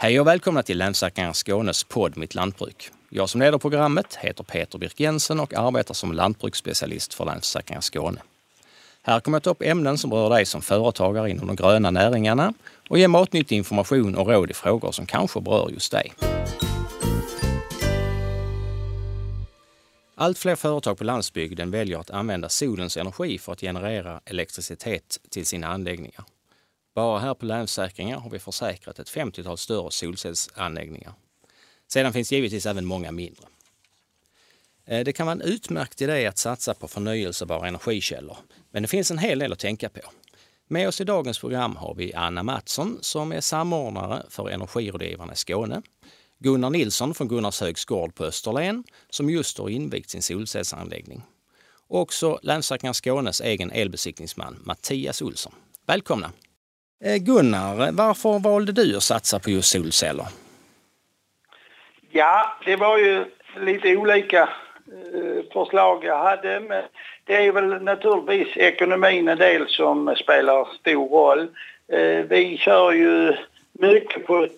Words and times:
Hej 0.00 0.20
och 0.20 0.26
välkomna 0.26 0.62
till 0.62 0.78
Länsläkaren 0.78 1.34
Skånes 1.34 1.84
podd 1.84 2.16
Mitt 2.16 2.34
Lantbruk. 2.34 2.90
Jag 3.10 3.28
som 3.28 3.40
leder 3.40 3.58
programmet 3.58 4.14
heter 4.14 4.44
Peter 4.44 4.78
Birk 4.78 5.00
Jensen 5.00 5.40
och 5.40 5.54
arbetar 5.54 5.94
som 5.94 6.12
lantbruksspecialist 6.12 7.14
för 7.14 7.24
Länsläkaren 7.24 7.82
Skåne. 7.82 8.20
Här 9.02 9.20
kommer 9.20 9.36
jag 9.36 9.42
ta 9.42 9.50
upp 9.50 9.62
ämnen 9.62 9.98
som 9.98 10.10
berör 10.10 10.30
dig 10.30 10.46
som 10.46 10.62
företagare 10.62 11.30
inom 11.30 11.46
de 11.46 11.56
gröna 11.56 11.90
näringarna 11.90 12.54
och 12.88 12.98
ge 12.98 13.08
matnyttig 13.08 13.56
information 13.56 14.14
och 14.14 14.28
råd 14.28 14.50
i 14.50 14.54
frågor 14.54 14.92
som 14.92 15.06
kanske 15.06 15.40
berör 15.40 15.70
just 15.70 15.92
dig. 15.92 16.12
Allt 20.14 20.38
fler 20.38 20.56
företag 20.56 20.98
på 20.98 21.04
landsbygden 21.04 21.70
väljer 21.70 21.98
att 21.98 22.10
använda 22.10 22.48
solens 22.48 22.96
energi 22.96 23.38
för 23.38 23.52
att 23.52 23.60
generera 23.60 24.20
elektricitet 24.24 25.20
till 25.30 25.46
sina 25.46 25.66
anläggningar. 25.66 26.24
Bara 26.98 27.18
här 27.18 27.34
på 27.34 27.46
Länsförsäkringar 27.46 28.18
har 28.18 28.30
vi 28.30 28.38
försäkrat 28.38 28.98
ett 28.98 29.10
50-tal 29.10 29.58
större 29.58 29.90
solcellsanläggningar. 29.90 31.12
Sedan 31.88 32.12
finns 32.12 32.32
givetvis 32.32 32.66
även 32.66 32.84
många 32.84 33.12
mindre. 33.12 33.44
Eh, 34.86 35.04
det 35.04 35.12
kan 35.12 35.26
vara 35.26 35.34
en 35.34 35.40
utmärkt 35.40 36.00
idé 36.00 36.26
att 36.26 36.38
satsa 36.38 36.74
på 36.74 36.88
förnyelsebara 36.88 37.68
energikällor, 37.68 38.36
men 38.70 38.82
det 38.82 38.88
finns 38.88 39.10
en 39.10 39.18
hel 39.18 39.38
del 39.38 39.52
att 39.52 39.58
tänka 39.58 39.88
på. 39.88 40.00
Med 40.68 40.88
oss 40.88 41.00
i 41.00 41.04
dagens 41.04 41.38
program 41.38 41.76
har 41.76 41.94
vi 41.94 42.14
Anna 42.14 42.42
Mattsson 42.42 42.98
som 43.00 43.32
är 43.32 43.40
samordnare 43.40 44.22
för 44.28 44.48
Energirådgivarna 44.48 45.32
i 45.32 45.36
Skåne. 45.36 45.82
Gunnar 46.38 46.70
Nilsson 46.70 47.14
från 47.14 47.28
Gunnarshögs 47.28 47.84
gård 47.84 48.14
på 48.14 48.24
Österlen 48.24 48.84
som 49.10 49.30
just 49.30 49.58
har 49.58 49.68
invigt 49.68 50.10
sin 50.10 50.22
solcellsanläggning. 50.22 51.22
Och 51.88 52.00
också 52.00 52.38
Länsförsäkringar 52.42 52.92
Skånes 52.92 53.40
egen 53.40 53.70
elbesiktningsman 53.70 54.62
Mattias 54.64 55.22
Olsson. 55.22 55.52
Välkomna! 55.86 56.32
Eh, 57.04 57.16
Gunnar, 57.16 57.92
varför 57.92 58.38
valde 58.38 58.72
du 58.72 58.96
att 58.96 59.02
satsa 59.02 59.38
på 59.38 59.50
just 59.50 59.72
solceller? 59.72 60.26
Ja, 62.10 62.56
det 62.64 62.76
var 62.76 62.98
ju 62.98 63.24
lite 63.60 63.96
olika 63.96 64.42
eh, 64.42 65.52
förslag 65.52 66.04
jag 66.04 66.18
hade. 66.22 66.60
Men 66.60 66.82
det 67.24 67.46
är 67.46 67.52
väl 67.52 67.82
naturligtvis 67.82 68.56
ekonomin 68.56 69.28
en 69.28 69.38
del 69.38 69.68
som 69.68 70.14
spelar 70.16 70.68
stor 70.80 71.08
roll. 71.08 71.48
Eh, 71.92 72.24
vi 72.28 72.58
kör 72.58 72.92
ju 72.92 73.36
mycket 73.72 74.26
på 74.26 74.48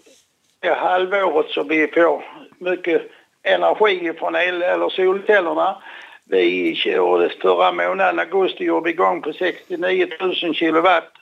det 0.61 0.75
halvåret 0.75 1.51
så 1.51 1.63
vi 1.63 1.87
får 1.87 2.25
mycket 2.59 3.03
energi 3.43 4.13
från 4.19 4.35
el 4.37 4.63
eller 4.63 4.89
solcellerna. 4.89 5.83
Vi 6.25 6.75
körde 6.75 7.29
förra 7.41 7.73
månaden, 7.73 8.19
augusti, 8.19 8.65
gjorde 8.65 8.85
vi 8.85 8.91
igång 8.91 9.23
på 9.23 9.33
69 9.33 10.09
000 10.21 10.55
kilowatt 10.55 11.20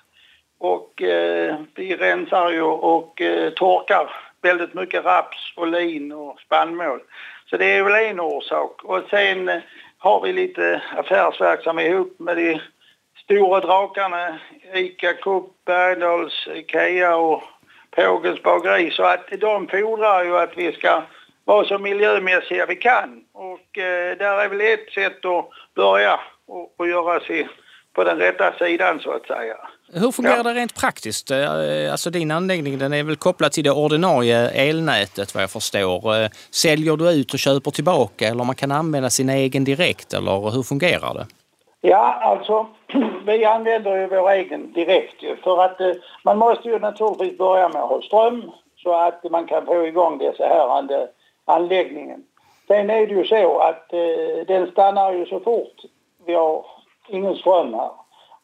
och 0.59 1.03
eh, 1.03 1.57
vi 1.75 1.97
rensar 1.97 2.51
ju 2.51 2.63
och 2.63 3.21
eh, 3.21 3.51
torkar 3.51 4.11
väldigt 4.43 4.75
mycket 4.75 5.05
raps 5.05 5.53
och 5.57 5.67
lin 5.67 6.13
och 6.13 6.41
spannmål. 6.41 7.01
Så 7.51 7.57
det 7.57 7.77
är 7.77 7.83
väl 7.83 8.05
en 8.05 8.21
orsak. 8.21 8.85
Och 8.85 9.03
sen 9.11 9.49
eh, 9.49 9.61
har 9.99 10.21
vi 10.21 10.33
lite 10.33 10.83
affärsverksamhet 10.97 11.91
ihop 11.91 12.19
med 12.19 12.37
de 12.37 12.61
stora 13.25 13.61
drakarna 13.61 14.39
ICA, 14.75 15.15
Coop, 15.15 15.53
Bergdahls, 15.65 16.49
Ikea 16.55 17.17
och 17.17 17.43
Pågens 17.91 18.43
bageri. 18.43 18.91
Så 18.91 19.03
att 19.03 19.27
de 19.41 19.69
fordrar 19.69 20.25
ju 20.25 20.39
att 20.39 20.57
vi 20.57 20.73
ska 20.73 21.03
vara 21.45 21.65
så 21.65 21.79
miljömässiga 21.79 22.67
vi 22.67 22.77
kan. 22.77 23.25
Och 23.33 23.79
eh, 23.79 24.17
där 24.17 24.39
är 24.39 24.49
väl 24.49 24.61
ett 24.61 24.93
sätt 24.93 25.25
att 25.25 25.49
börja 25.75 26.21
och, 26.47 26.75
och 26.77 26.89
göra 26.89 27.21
sig 27.21 27.49
på 27.93 28.05
den 28.05 28.19
rätta 28.19 28.53
sidan 28.59 29.01
så 29.01 29.11
att 29.11 29.27
säga. 29.27 29.57
Hur 29.93 30.13
fungerar 30.13 30.37
ja. 30.37 30.43
det 30.43 30.55
rent 30.55 30.75
praktiskt? 30.75 31.31
Eh, 31.31 31.93
alltså 31.93 32.11
din 32.11 32.31
anläggning 32.31 32.79
den 32.79 32.93
är 32.93 33.03
väl 33.03 33.17
kopplad 33.17 33.53
till 33.53 33.65
det 33.65 33.71
ordinarie 33.71 34.51
elnätet 34.51 35.35
vad 35.35 35.43
jag 35.43 35.51
förstår. 35.51 36.17
Eh, 36.17 36.29
säljer 36.51 36.97
du 36.97 37.11
ut 37.11 37.33
och 37.33 37.39
köper 37.39 37.71
tillbaka 37.71 38.29
eller 38.29 38.45
man 38.45 38.55
kan 38.55 38.73
använda 38.73 39.11
sin 39.11 39.29
egen 39.29 39.65
direkt 39.65 40.13
eller 40.13 40.51
hur 40.51 40.63
fungerar 40.63 41.15
det? 41.15 41.27
Ja, 41.81 42.15
alltså 42.23 42.67
vi 43.27 43.45
använder 43.45 43.97
ju 43.97 44.07
vår 44.07 44.31
egen 44.31 44.73
direkt 44.73 45.43
för 45.45 45.65
att 45.65 45.81
eh, 45.81 45.93
man 46.25 46.39
måste 46.39 46.69
ju 46.69 46.79
naturligtvis 46.79 47.39
börja 47.39 47.69
med 47.69 47.83
att 47.83 47.89
ha 47.89 48.03
ström 48.03 48.51
så 48.83 48.95
att 48.95 49.31
man 49.31 49.47
kan 49.47 49.67
få 49.67 49.87
igång 49.87 50.19
dessa 50.19 50.45
här 50.45 51.09
anläggningen. 51.45 52.25
Sen 52.67 52.91
är 52.91 53.07
det 53.07 53.15
ju 53.15 53.25
så 53.25 53.59
att 53.59 53.91
den 54.47 54.71
stannar 54.71 55.13
ju 55.13 55.27
så 55.27 55.41
fort 55.41 55.83
vi 56.27 56.35
har 56.35 56.65
ingen 57.09 57.35
ström 57.37 57.75
här. 57.75 57.91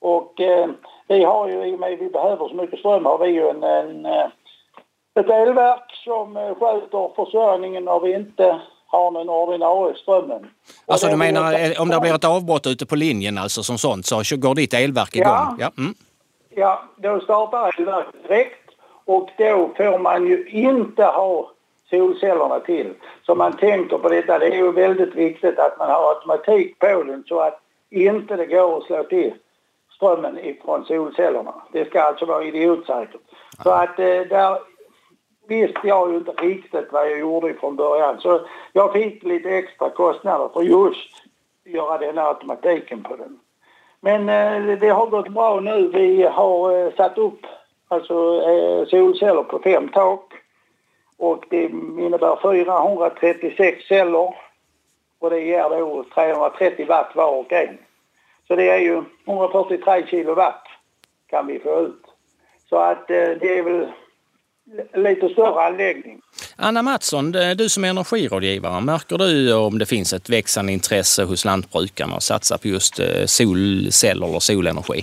Och 0.04 0.40
eh, 0.40 0.70
vi 1.08 1.24
har 1.24 1.48
ju, 1.48 1.64
i 1.64 1.74
och 1.74 1.80
med 1.80 1.92
att 1.92 2.00
vi 2.00 2.08
behöver 2.08 2.48
så 2.48 2.54
mycket 2.54 2.78
ström, 2.78 3.04
har 3.04 3.18
vi 3.18 3.28
ju 3.28 3.48
en, 3.48 3.62
en, 3.62 4.06
eh, 4.06 4.26
ett 5.20 5.30
elverk 5.30 5.92
som 6.04 6.36
eh, 6.36 6.54
sköter 6.54 7.24
försörjningen 7.24 7.84
när 7.84 8.00
vi 8.00 8.14
inte 8.14 8.60
har 8.86 9.10
någon 9.10 9.28
ordinarie 9.28 9.94
strömmen. 9.94 10.50
Alltså 10.86 11.06
du 11.06 11.16
menar 11.16 11.52
ett... 11.52 11.80
om 11.80 11.88
det 11.88 12.00
blir 12.00 12.14
ett 12.14 12.24
avbrott 12.24 12.66
ute 12.66 12.86
på 12.86 12.96
linjen 12.96 13.38
alltså 13.38 13.62
som 13.62 13.78
sånt 13.78 14.06
så 14.06 14.22
går 14.36 14.54
ditt 14.54 14.74
elverk 14.74 15.16
igång? 15.16 15.26
Ja, 15.32 15.56
ja. 15.58 15.70
Mm. 15.78 15.94
ja 16.50 16.82
då 16.96 17.20
startar 17.20 17.74
elverket 17.78 18.28
direkt 18.28 18.70
och 19.04 19.28
då 19.38 19.70
får 19.76 19.98
man 19.98 20.26
ju 20.26 20.48
inte 20.48 21.04
ha 21.04 21.50
solcellerna 21.90 22.60
till. 22.60 22.92
Så 23.26 23.34
man 23.34 23.56
tänker 23.56 23.98
på 23.98 24.08
detta, 24.08 24.38
det 24.38 24.46
är 24.46 24.56
ju 24.56 24.72
väldigt 24.72 25.14
viktigt 25.14 25.58
att 25.58 25.78
man 25.78 25.90
har 25.90 26.08
automatik 26.08 26.78
på 26.78 27.02
den 27.02 27.24
så 27.26 27.40
att 27.40 27.60
inte 27.90 28.36
det 28.36 28.46
går 28.46 28.78
att 28.78 28.84
slå 28.84 29.02
till 29.04 29.32
strömmen 30.04 30.38
ifrån 30.38 30.84
solcellerna. 30.84 31.54
Det 31.72 31.84
ska 31.84 32.02
alltså 32.02 32.26
vara 32.26 32.44
idiotsäkert. 32.44 33.20
Så 33.62 33.70
att 33.70 33.98
eh, 33.98 34.20
där 34.20 34.58
visste 35.48 35.80
jag 35.88 36.10
ju 36.10 36.16
inte 36.16 36.32
riktigt 36.32 36.92
vad 36.92 37.10
jag 37.10 37.18
gjorde 37.18 37.54
från 37.54 37.76
början. 37.76 38.20
Så 38.20 38.40
jag 38.72 38.92
fick 38.92 39.22
lite 39.22 39.50
extra 39.50 39.90
kostnader 39.90 40.48
för 40.52 40.62
just 40.62 41.10
göra 41.64 41.98
den 41.98 42.18
automatiken 42.18 43.02
på 43.02 43.16
den. 43.16 43.38
Men 44.00 44.28
eh, 44.28 44.78
det 44.78 44.88
har 44.88 45.06
gått 45.06 45.28
bra 45.28 45.60
nu. 45.60 45.88
Vi 45.88 46.22
har 46.22 46.78
eh, 46.78 46.92
satt 46.96 47.18
upp 47.18 47.46
alltså 47.88 48.40
solceller 48.86 49.42
på 49.42 49.58
fem 49.58 49.88
tak 49.88 50.32
och 51.18 51.44
det 51.50 51.64
innebär 51.98 52.38
436 52.42 53.84
celler 53.88 54.34
och 55.18 55.30
det 55.30 55.40
ger 55.40 55.68
då 55.68 56.04
330 56.14 56.86
watt 56.88 57.10
var 57.14 57.40
och 57.40 57.52
en. 57.52 57.78
Så 58.48 58.56
det 58.56 58.68
är 58.68 58.78
ju 58.78 59.02
143 59.26 60.06
kilowatt 60.06 60.66
kan 61.26 61.46
vi 61.46 61.58
få 61.58 61.80
ut. 61.80 62.02
Så 62.68 62.76
att 62.76 63.10
eh, 63.10 63.16
det 63.16 63.58
är 63.58 63.62
väl 63.62 63.86
lite 64.94 65.28
större 65.28 65.66
anläggning. 65.66 66.20
Anna 66.56 66.82
Mattsson, 66.82 67.32
du 67.32 67.68
som 67.68 67.84
är 67.84 67.88
energirådgivare, 67.88 68.80
märker 68.80 69.18
du 69.18 69.54
om 69.54 69.78
det 69.78 69.86
finns 69.86 70.12
ett 70.12 70.30
växande 70.30 70.72
intresse 70.72 71.24
hos 71.24 71.44
lantbrukarna 71.44 72.14
att 72.16 72.22
satsa 72.22 72.58
på 72.58 72.68
just 72.68 73.00
eh, 73.00 73.24
solceller 73.26 74.26
eller 74.26 74.38
solenergi? 74.38 75.02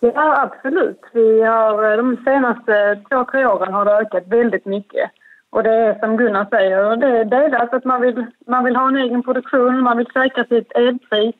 Ja, 0.00 0.42
absolut. 0.42 1.00
Vi 1.12 1.42
har, 1.42 1.90
eh, 1.90 1.96
de 1.96 2.16
senaste 2.24 3.00
två, 3.10 3.24
tre 3.24 3.46
åren 3.46 3.72
har 3.72 3.84
det 3.84 3.92
ökat 3.92 4.24
väldigt 4.26 4.66
mycket. 4.66 5.10
Och 5.50 5.62
det 5.62 5.70
är 5.70 5.98
som 5.98 6.16
Gunnar 6.16 6.46
säger, 6.50 6.96
det 6.96 7.06
är 7.06 7.24
delat 7.24 7.74
att 7.74 7.84
man 7.84 8.00
vill, 8.00 8.26
man 8.46 8.64
vill 8.64 8.76
ha 8.76 8.88
en 8.88 8.96
egen 8.96 9.22
produktion, 9.22 9.80
man 9.80 9.96
vill 9.96 10.06
säkra 10.06 10.44
sitt 10.44 10.72
elpris 10.72 11.34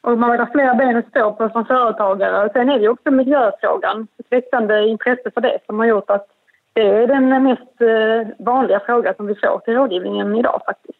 och 0.00 0.18
man 0.18 0.30
vill 0.30 0.40
ha 0.40 0.50
fler 0.52 0.74
ben 0.74 0.96
att 0.96 1.08
stå 1.08 1.32
på 1.32 1.48
som 1.48 1.64
företagare. 1.64 2.50
Sen 2.52 2.68
är 2.68 2.78
det 2.78 2.88
också 2.88 3.10
miljöfrågan, 3.10 4.06
ett 4.18 4.26
växande 4.30 4.88
intresse 4.88 5.30
för 5.34 5.40
det 5.40 5.58
som 5.66 5.78
har 5.78 5.86
gjort 5.86 6.10
att 6.10 6.26
det 6.72 6.80
är 6.80 7.06
den 7.06 7.42
mest 7.42 7.80
eh, 7.80 8.44
vanliga 8.44 8.80
frågan 8.86 9.14
som 9.16 9.26
vi 9.26 9.34
får 9.34 9.60
till 9.64 9.74
rådgivningen 9.74 10.36
idag 10.36 10.62
faktiskt. 10.66 10.98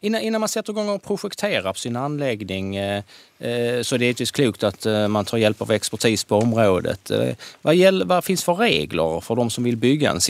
Innan, 0.00 0.20
innan 0.20 0.40
man 0.40 0.48
sätter 0.48 0.72
igång 0.72 0.88
och 0.88 1.02
projekterar 1.02 1.72
på 1.72 1.78
sin 1.78 1.96
anläggning 1.96 2.76
eh, 2.76 3.02
eh, 3.38 3.82
så 3.82 3.94
är 3.94 3.98
det 3.98 4.04
givetvis 4.04 4.30
klokt 4.30 4.62
att 4.62 4.86
eh, 4.86 5.08
man 5.08 5.24
tar 5.24 5.38
hjälp 5.38 5.62
av 5.62 5.70
expertis 5.70 6.24
på 6.24 6.36
området. 6.36 7.10
Eh, 7.10 7.34
vad, 7.62 7.74
gäller, 7.74 8.04
vad 8.04 8.24
finns 8.24 8.44
för 8.44 8.54
regler 8.54 9.20
för 9.20 9.36
de 9.36 9.50
som 9.50 9.64
vill 9.64 9.76
bygga 9.76 10.10
en 10.10 10.20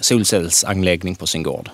solcellsanläggning 0.00 1.14
på 1.14 1.26
sin 1.26 1.42
gård? 1.42 1.70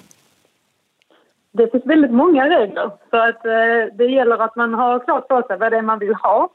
Det 1.52 1.72
finns 1.72 1.87
väldigt 1.87 2.10
många 2.10 2.49
regler 2.49 2.90
så 3.10 3.16
att 3.16 3.46
eh, 3.46 3.94
det 3.94 4.06
gäller 4.06 4.38
att 4.38 4.56
man 4.56 4.75
har 4.75 4.99
klart 4.99 5.26
för 5.28 5.43
sig 5.43 5.58
vad 5.58 5.72
det 5.72 5.78
är 5.78 5.82
man 5.82 5.99
vill 5.99 6.14
ha. 6.14 6.49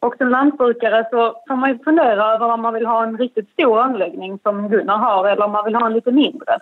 Och 0.00 0.16
som 0.16 0.28
lantbrukare 0.28 1.08
så 1.10 1.42
får 1.48 1.56
man 1.56 1.70
ju 1.70 1.78
fundera 1.78 2.34
över 2.34 2.52
om 2.52 2.62
man 2.62 2.74
vill 2.74 2.86
ha 2.86 3.02
en 3.02 3.18
riktigt 3.18 3.50
stor 3.50 3.80
anläggning 3.80 4.38
som 4.42 4.68
Gunnar 4.68 4.96
har 4.96 5.28
eller 5.28 5.44
om 5.44 5.52
man 5.52 5.64
vill 5.64 5.74
ha 5.74 5.86
en 5.86 5.92
lite 5.92 6.12
mindre. 6.12 6.58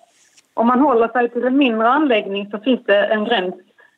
Om 0.54 0.66
man 0.66 0.80
håller 0.80 1.08
sig 1.08 1.28
till 1.28 1.44
en 1.44 1.56
mindre 1.56 1.88
anläggning 1.88 2.50
så 2.50 2.58
finns 2.58 2.80
det 2.84 3.04
en 3.04 3.24
gräns 3.24 3.54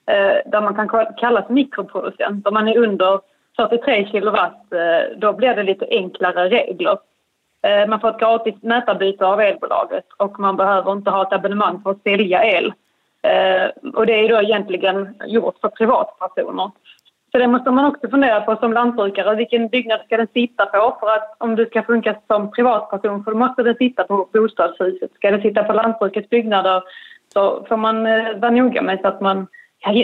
eh, 0.06 0.50
där 0.50 0.60
man 0.60 0.74
kan 0.74 1.06
kallas 1.16 1.48
mikroproducent. 1.48 2.46
Om 2.46 2.54
man 2.54 2.68
är 2.68 2.78
under 2.78 3.20
43 3.56 4.06
kilowatt 4.06 4.72
eh, 4.72 5.18
då 5.18 5.32
blir 5.32 5.54
det 5.54 5.62
lite 5.62 5.86
enklare 5.90 6.48
regler. 6.48 6.98
Eh, 7.62 7.88
man 7.88 8.00
får 8.00 8.08
ett 8.08 8.20
gratis 8.20 8.54
nätarbyte 8.60 9.26
av 9.26 9.40
elbolaget 9.40 10.04
och 10.16 10.40
man 10.40 10.56
behöver 10.56 10.92
inte 10.92 11.10
ha 11.10 11.22
ett 11.22 11.32
abonnemang 11.32 11.82
för 11.82 11.90
att 11.90 12.02
sälja 12.02 12.44
el. 12.44 12.72
Eh, 13.22 13.90
och 13.94 14.06
det 14.06 14.12
är 14.12 14.28
då 14.28 14.42
egentligen 14.42 15.14
gjort 15.26 15.60
för 15.60 15.68
privatpersoner. 15.68 16.70
Så 17.32 17.38
det 17.38 17.46
måste 17.46 17.70
man 17.70 17.84
också 17.84 18.10
fundera 18.10 18.40
på 18.40 18.56
som 18.56 18.72
lantbrukare. 18.72 19.36
Vilken 19.36 19.68
byggnad 19.68 20.00
ska 20.04 20.16
den 20.16 20.26
sitta 20.34 20.66
på? 20.66 20.96
För 21.00 21.06
att 21.06 21.36
om 21.38 21.56
du 21.56 21.66
ska 21.66 21.82
funka 21.82 22.16
som 22.26 22.50
privatperson 22.50 23.24
så 23.24 23.30
måste 23.30 23.62
den 23.62 23.74
sitta 23.74 24.04
på 24.04 24.28
bostadshuset. 24.32 25.12
Ska 25.14 25.30
den 25.30 25.42
sitta 25.42 25.64
på 25.64 25.72
lantbrukets 25.72 26.28
byggnader 26.28 26.82
så 27.32 27.64
får 27.68 27.76
man 27.76 28.06
eh, 28.06 28.36
vara 28.36 28.50
noga 28.50 28.82
med 28.82 29.00
så 29.00 29.08
att 29.08 29.20
man 29.20 29.46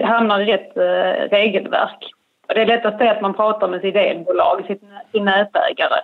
hamnar 0.04 0.40
i 0.40 0.44
rätt 0.44 0.76
eh, 0.76 1.28
regelverk. 1.36 2.10
Det 2.46 2.60
är 2.60 2.66
lätt 2.66 2.86
att 2.86 2.98
säga 2.98 3.12
att 3.12 3.22
man 3.22 3.34
pratar 3.34 3.68
med 3.68 3.80
sitt 3.80 3.96
elbolag, 3.96 4.78
sin 5.12 5.24
nätägare. 5.24 6.00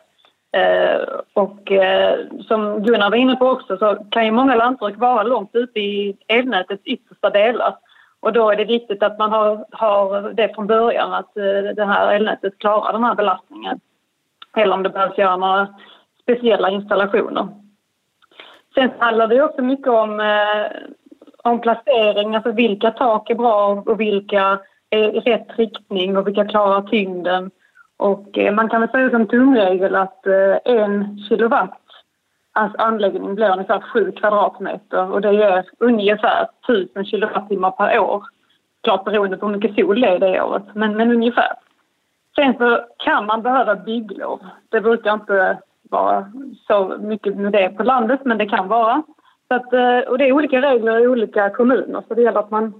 Eh, 0.52 1.00
och 1.32 1.72
eh, 1.72 2.18
som 2.48 2.82
Gunnar 2.82 3.10
var 3.10 3.16
inne 3.16 3.36
på 3.36 3.46
också 3.46 3.76
så 3.76 3.96
kan 4.10 4.24
ju 4.24 4.30
många 4.30 4.54
lantbruk 4.54 4.98
vara 4.98 5.22
långt 5.22 5.50
ute 5.52 5.80
i 5.80 6.16
elnätets 6.28 6.82
yttersta 6.84 7.30
delar. 7.30 7.76
Och 8.20 8.32
då 8.32 8.50
är 8.50 8.56
det 8.56 8.64
viktigt 8.64 9.02
att 9.02 9.18
man 9.18 9.32
har, 9.32 9.64
har 9.70 10.32
det 10.32 10.54
från 10.54 10.66
början 10.66 11.12
att 11.12 11.36
eh, 11.36 11.74
det 11.76 11.84
här 11.84 12.14
elnätet 12.14 12.58
klarar 12.58 12.92
den 12.92 13.04
här 13.04 13.14
belastningen. 13.14 13.80
Eller 14.56 14.74
om 14.74 14.82
det 14.82 14.90
behövs 14.90 15.18
göra 15.18 15.36
några 15.36 15.68
speciella 16.22 16.70
installationer. 16.70 17.48
Sen 18.74 18.90
handlar 18.98 19.26
det 19.26 19.42
också 19.42 19.62
mycket 19.62 19.88
om, 19.88 20.20
eh, 20.20 20.70
om 21.44 21.60
placering, 21.60 22.34
alltså 22.34 22.52
vilka 22.52 22.90
tak 22.90 23.30
är 23.30 23.34
bra 23.34 23.82
och 23.86 24.00
vilka 24.00 24.58
är 24.90 25.16
i 25.16 25.20
rätt 25.20 25.58
riktning 25.58 26.16
och 26.16 26.26
vilka 26.26 26.44
klarar 26.44 26.82
tyngden. 26.82 27.50
Och 28.00 28.38
eh, 28.38 28.54
man 28.54 28.68
kan 28.68 28.80
väl 28.80 28.90
säga 28.90 29.10
som 29.10 29.26
tumregel 29.26 29.96
att 29.96 30.26
eh, 30.26 30.56
en 30.64 31.18
kilowatt 31.28 31.80
Alltså 32.52 32.78
anläggning 32.78 33.34
blir 33.34 33.52
ungefär 33.52 33.80
7 33.80 34.12
kvadratmeter 34.12 35.12
och 35.12 35.20
det 35.20 35.32
ger 35.32 35.64
ungefär 35.78 36.48
1000 36.68 37.04
kilowattimmar 37.04 37.70
per 37.70 37.98
år. 37.98 38.24
Klart 38.82 39.04
beroende 39.04 39.36
på 39.36 39.46
hur 39.46 39.56
mycket 39.56 39.74
sol 39.74 40.00
det 40.00 40.08
är 40.08 40.18
det 40.18 40.42
året, 40.42 40.62
men, 40.74 40.96
men 40.96 41.10
ungefär. 41.10 41.52
Sen 42.36 42.54
så 42.58 42.80
kan 42.96 43.26
man 43.26 43.42
behöva 43.42 43.74
bygglov. 43.74 44.40
Det 44.68 44.80
brukar 44.80 45.14
inte 45.14 45.58
vara 45.82 46.32
så 46.66 46.98
mycket 47.00 47.36
med 47.36 47.52
det 47.52 47.68
på 47.68 47.82
landet, 47.82 48.20
men 48.24 48.38
det 48.38 48.46
kan 48.46 48.68
vara. 48.68 49.02
Så 49.48 49.54
att, 49.54 49.72
eh, 49.72 49.98
och 49.98 50.18
det 50.18 50.28
är 50.28 50.32
olika 50.32 50.60
regler 50.62 50.98
i 50.98 51.08
olika 51.08 51.50
kommuner, 51.50 52.02
så 52.08 52.14
det 52.14 52.22
gäller 52.22 52.40
att 52.40 52.50
man, 52.50 52.74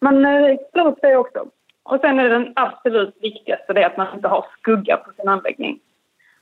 man 0.00 0.26
slår 0.72 0.86
upp 0.86 0.98
det 1.02 1.16
också. 1.16 1.44
Och 1.88 2.00
sen 2.00 2.18
är 2.18 2.28
den 2.28 2.52
absolut 2.56 3.16
viktigaste 3.20 3.72
det 3.72 3.86
att 3.86 3.96
man 3.96 4.14
inte 4.14 4.28
har 4.28 4.46
skugga 4.58 4.96
på 4.96 5.12
sin 5.12 5.28
anläggning. 5.28 5.78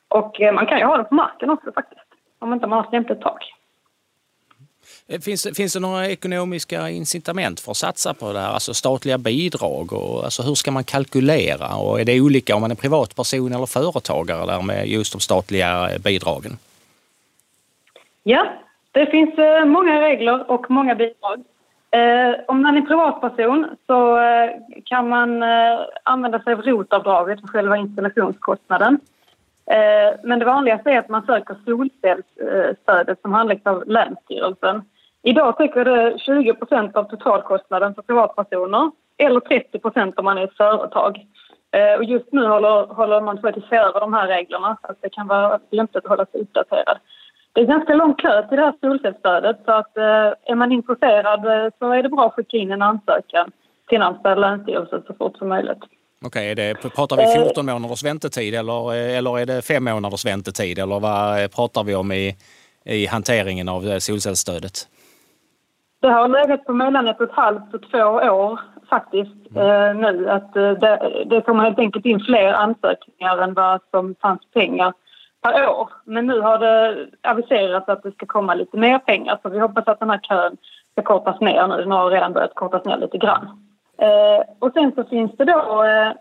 Och 0.09 0.41
eh, 0.41 0.55
man 0.55 0.67
kan 0.67 0.79
ju 0.79 0.85
ha 0.85 0.97
den 0.97 1.07
på 1.07 1.15
marken 1.15 1.51
också 1.51 1.73
faktiskt 1.73 2.01
om 2.39 2.53
inte 2.53 2.67
man 2.67 2.79
har 2.79 2.87
ett 2.87 2.93
lämpligt 2.93 3.21
tak. 3.21 3.53
Eh, 5.07 5.21
finns, 5.21 5.49
finns 5.57 5.73
det 5.73 5.81
några 5.81 6.09
ekonomiska 6.09 6.91
incitament 6.91 7.61
för 7.61 7.71
att 7.71 7.77
satsa 7.77 8.15
på 8.15 8.33
det 8.33 8.41
här? 8.41 8.53
Alltså 8.53 8.75
statliga 8.75 9.19
bidrag 9.19 9.93
och 9.93 10.25
alltså 10.25 10.43
hur 10.43 10.55
ska 10.55 10.71
man 10.71 10.85
kalkylera? 10.85 11.77
Och 11.77 12.01
är 12.01 12.05
det 12.05 12.21
olika 12.21 12.55
om 12.55 12.61
man 12.61 12.71
är 12.71 12.75
privatperson 12.75 13.53
eller 13.53 13.67
företagare 13.67 14.47
där 14.47 14.63
med 14.63 14.89
just 14.89 15.13
de 15.13 15.21
statliga 15.21 15.91
eh, 15.91 15.99
bidragen? 15.99 16.59
Ja, 18.23 18.47
det 18.93 19.07
finns 19.07 19.35
många 19.67 20.01
regler 20.01 20.51
och 20.51 20.71
många 20.71 20.95
bidrag. 20.95 21.45
Eh, 21.95 22.35
om 22.47 22.63
man 22.63 22.77
är 22.77 22.81
privatperson 22.81 23.67
så 23.87 24.17
eh, 24.17 24.51
kan 24.85 25.09
man 25.09 25.43
eh, 25.43 25.81
använda 26.03 26.43
sig 26.43 26.53
av 26.53 26.63
rotavdraget 26.63 27.41
för 27.41 27.49
själva 27.49 27.77
installationskostnaden. 27.77 28.99
Eh, 29.71 30.21
men 30.23 30.39
det 30.39 30.45
vanligaste 30.45 30.91
är 30.91 30.99
att 30.99 31.09
man 31.09 31.27
söker 31.27 31.57
solcellsstödet 31.65 33.21
som 33.23 33.33
handläggs 33.33 33.67
av 33.67 33.85
Länsstyrelsen. 33.87 34.83
Idag 35.23 35.57
täcker 35.57 35.85
det 35.85 36.17
20% 36.17 36.97
av 36.97 37.05
totalkostnaden 37.05 37.95
för 37.95 38.03
privatpersoner 38.03 38.91
eller 39.17 39.41
30 39.41 39.81
om 40.17 40.25
man 40.25 40.39
är 40.39 40.45
ett 40.45 40.57
företag. 40.57 41.27
Eh, 41.71 41.95
och 41.99 42.05
just 42.05 42.33
nu 42.33 42.47
håller, 42.47 42.87
håller 42.95 43.21
man 43.21 43.41
på 43.41 43.49
att 43.49 43.69
se 43.71 43.77
över 43.77 44.01
de 44.01 44.15
här 44.15 44.29
reglerna 44.29 44.77
så 44.83 44.93
att 44.93 45.03
det 45.03 45.09
kan 45.09 45.27
vara 45.27 45.61
lämpligt 45.71 46.05
att 46.05 46.11
hålla 46.11 46.27
sig 46.27 46.41
uppdaterad. 46.41 46.99
Det 47.55 47.61
är 47.61 47.65
ganska 47.65 47.95
lång 47.95 48.15
kö 48.15 48.49
till 48.49 48.57
det 48.57 48.65
här 48.65 48.75
solcellsstödet 48.81 49.57
så 49.65 49.73
att 49.73 49.97
eh, 49.97 50.53
är 50.53 50.55
man 50.55 50.73
intresserad 50.73 51.73
så 51.79 51.93
är 51.93 52.03
det 52.03 52.09
bra 52.09 52.27
att 52.27 52.33
skicka 52.33 52.57
in 52.57 52.73
en 52.73 52.83
ansökan 52.83 53.51
till 53.89 53.99
Närmsta 53.99 54.35
länsstyrelse 54.35 55.03
så 55.07 55.15
fort 55.15 55.37
som 55.37 55.49
möjligt. 55.49 55.83
Okej, 56.27 56.53
okay, 56.53 56.75
pratar 56.75 57.17
vi 57.17 57.45
14 57.45 57.69
eh. 57.69 57.75
månaders 57.75 58.05
väntetid 58.05 58.55
eller, 58.55 58.95
eller 58.95 59.39
är 59.39 59.47
det 59.47 59.63
fem 59.63 59.85
månaders 59.85 60.27
väntetid? 60.27 60.79
Eller 60.79 61.01
vad 61.01 61.55
pratar 61.55 61.85
vi 61.85 61.95
om 61.95 62.13
i, 62.13 62.37
i 62.85 63.07
hanteringen 63.07 63.69
av 63.69 63.99
solcellsstödet? 63.99 64.89
Det 66.01 66.11
har 66.11 66.29
legat 66.29 66.65
på 66.65 66.73
mellan 66.73 67.09
ett 67.09 67.21
och 67.21 67.29
ett 67.29 67.35
halvt 67.35 67.75
och 67.75 67.91
två 67.91 67.99
år 67.99 68.61
faktiskt 68.91 69.57
mm. 69.57 69.67
eh, 69.67 69.95
nu. 69.95 70.31
Att, 70.31 70.57
eh, 70.57 70.71
det, 70.71 71.25
det 71.31 71.41
kommer 71.41 71.65
helt 71.65 71.79
enkelt 71.79 72.07
in 72.07 72.21
fler 72.21 72.53
ansökningar 72.53 73.39
än 73.39 73.55
vad 73.55 73.81
som 73.91 74.15
fanns 74.23 74.41
pengar 74.55 74.93
per 75.45 75.69
år. 75.69 75.91
Men 76.05 76.27
nu 76.27 76.41
har 76.41 76.59
det 76.59 77.07
aviserats 77.23 77.89
att 77.89 78.03
det 78.03 78.13
ska 78.13 78.27
komma 78.27 78.55
lite 78.55 78.77
mer 78.77 78.99
pengar 78.99 79.39
så 79.43 79.49
vi 79.49 79.59
hoppas 79.59 79.89
att 79.89 80.01
den 80.01 80.11
här 80.11 80.19
kön 80.19 80.57
ska 80.93 81.03
kortas 81.03 81.41
ner 81.41 81.69
nu. 81.69 81.77
Den 81.77 81.91
har 81.91 82.11
redan 82.11 82.33
börjat 82.33 82.55
kortas 82.55 82.85
ner 82.85 82.97
lite 82.97 83.19
grann. 83.19 83.45
Eh, 83.99 84.43
och 84.59 84.73
sen 84.73 84.93
så 84.95 85.05
finns 85.05 85.33
det 85.37 85.45
då 85.45 85.85
eh, 85.85 86.13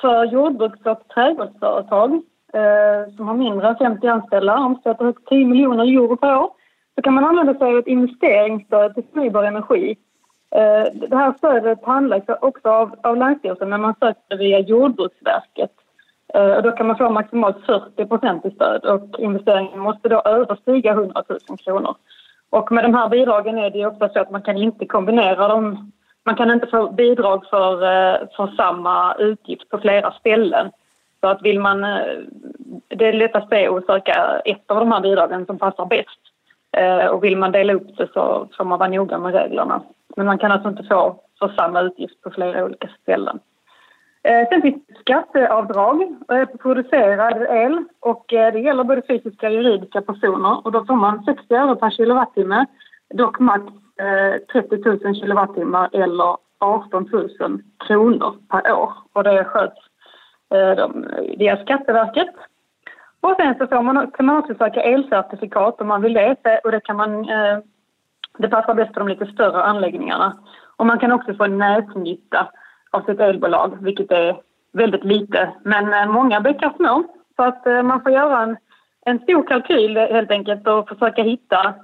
för 0.00 0.24
jordbruks 0.24 0.86
och 0.86 1.08
trädgårdsföretag 1.14 2.12
eh, 2.52 3.14
som 3.16 3.28
har 3.28 3.34
mindre 3.34 3.68
än 3.68 3.76
50 3.76 4.06
anställda, 4.06 4.58
omsätter 4.58 5.04
högst 5.04 5.26
10 5.26 5.46
miljoner 5.46 5.84
euro 5.84 6.16
per 6.16 6.36
år, 6.36 6.50
så 6.94 7.02
kan 7.02 7.14
man 7.14 7.24
använda 7.24 7.54
sig 7.54 7.68
av 7.68 7.78
ett 7.78 7.86
investeringsstöd 7.86 8.94
till 8.94 9.04
förnybar 9.12 9.44
energi. 9.44 9.96
Eh, 10.54 11.08
det 11.08 11.16
här 11.16 11.34
stödet 11.38 11.84
handläggs 11.84 12.26
också 12.40 12.68
av, 12.68 12.94
av 13.02 13.16
Länsstyrelsen 13.16 13.68
men 13.68 13.80
man 13.80 13.94
söker 14.00 14.36
via 14.36 14.58
Jordbruksverket. 14.58 15.72
Eh, 16.34 16.56
och 16.56 16.62
då 16.62 16.72
kan 16.72 16.86
man 16.86 16.96
få 16.96 17.10
maximalt 17.10 17.56
40% 17.66 18.46
i 18.46 18.50
stöd 18.50 18.84
och 18.84 19.18
investeringen 19.18 19.80
måste 19.80 20.08
då 20.08 20.22
överstiga 20.24 20.92
100 20.92 21.22
000 21.28 21.58
kronor. 21.58 21.94
Och 22.50 22.72
med 22.72 22.84
de 22.84 22.94
här 22.94 23.08
bidragen 23.08 23.58
är 23.58 23.70
det 23.70 23.86
ofta 23.86 24.08
så 24.08 24.20
att 24.20 24.30
man 24.30 24.42
kan 24.42 24.56
inte 24.56 24.86
kombinera 24.86 25.48
dem 25.48 25.92
man 26.24 26.36
kan 26.36 26.50
inte 26.50 26.66
få 26.66 26.90
bidrag 26.90 27.46
för, 27.50 27.82
eh, 27.82 28.18
för 28.36 28.46
samma 28.56 29.14
utgift 29.14 29.68
på 29.68 29.78
flera 29.78 30.12
ställen. 30.12 30.70
Så 31.20 31.28
att 31.28 31.42
vill 31.42 31.60
man, 31.60 31.84
eh, 31.84 32.18
det 32.88 33.12
lättaste 33.12 33.56
är 33.56 33.76
att 33.76 33.86
söka 33.86 34.40
ett 34.44 34.70
av 34.70 34.76
de 34.76 34.92
här 34.92 35.00
bidragen 35.00 35.46
som 35.46 35.58
passar 35.58 35.86
bäst. 35.86 36.20
Och 37.10 37.24
vill 37.24 37.36
man 37.36 37.52
dela 37.52 37.72
upp 37.72 37.96
det 37.96 38.08
så 38.12 38.48
får 38.56 38.64
man 38.64 38.78
vara 38.78 38.88
noga 38.88 39.18
med 39.18 39.34
reglerna. 39.34 39.82
Men 40.16 40.26
man 40.26 40.38
kan 40.38 40.52
alltså 40.52 40.68
inte 40.68 40.82
få 40.82 41.16
för 41.38 41.48
samma 41.48 41.80
utgift 41.80 42.22
på 42.22 42.30
flera 42.30 42.64
olika 42.64 42.88
ställen. 43.02 43.38
Eh, 44.22 44.48
sen 44.48 44.62
finns 44.62 44.86
det 44.86 44.94
skatteavdrag 45.00 46.02
eh, 46.32 46.44
på 46.44 46.58
producerad 46.58 47.42
el 47.50 47.84
och 48.00 48.32
eh, 48.32 48.52
det 48.52 48.60
gäller 48.60 48.84
både 48.84 49.02
fysiska 49.02 49.46
och 49.46 49.52
juridiska 49.52 50.02
personer 50.02 50.66
och 50.66 50.72
då 50.72 50.84
får 50.84 50.94
man 50.94 51.24
60 51.24 51.54
öre 51.54 51.76
per 51.76 51.90
kilowattimme, 51.90 52.66
dock 53.14 53.38
max 53.38 53.64
30 54.52 54.76
000 55.04 55.14
kilowattimmar 55.14 55.88
eller 55.92 56.36
18 56.58 57.08
000 57.12 57.62
kronor 57.86 58.34
per 58.48 58.72
år. 58.72 58.92
Och 59.12 59.24
det 59.24 59.44
sköts 59.44 59.80
via 61.38 61.56
Skatteverket. 61.56 62.28
Och 63.20 63.34
sen 63.36 63.54
så 63.58 63.66
får 63.66 63.82
man, 63.82 64.10
kan 64.10 64.26
man 64.26 64.36
också 64.36 64.54
söka 64.54 64.82
elcertifikat 64.82 65.80
om 65.80 65.88
man 65.88 66.02
vill 66.02 66.14
det. 66.14 66.60
Och 66.64 66.70
det, 66.70 66.80
kan 66.80 66.96
man, 66.96 67.26
det 68.38 68.48
passar 68.48 68.74
bäst 68.74 68.94
för 68.94 69.00
de 69.00 69.08
lite 69.08 69.26
större 69.26 69.62
anläggningarna. 69.62 70.36
Och 70.76 70.86
man 70.86 70.98
kan 70.98 71.12
också 71.12 71.34
få 71.34 71.44
en 71.44 71.58
nätnytta 71.58 72.48
av 72.90 73.00
sitt 73.04 73.20
elbolag, 73.20 73.78
vilket 73.80 74.10
är 74.10 74.40
väldigt 74.72 75.04
lite. 75.04 75.52
Men 75.64 75.92
eh, 75.92 76.12
många 76.12 76.40
bäckar 76.40 76.72
små. 76.76 77.04
Så 77.36 77.42
att 77.42 77.66
eh, 77.66 77.82
man 77.82 78.02
får 78.02 78.12
göra 78.12 78.42
en, 78.42 78.56
en 79.06 79.18
stor 79.18 79.46
kalkyl 79.46 79.96
helt 79.96 80.30
enkelt 80.30 80.66
och 80.66 80.88
försöka 80.88 81.22
hitta 81.22 81.74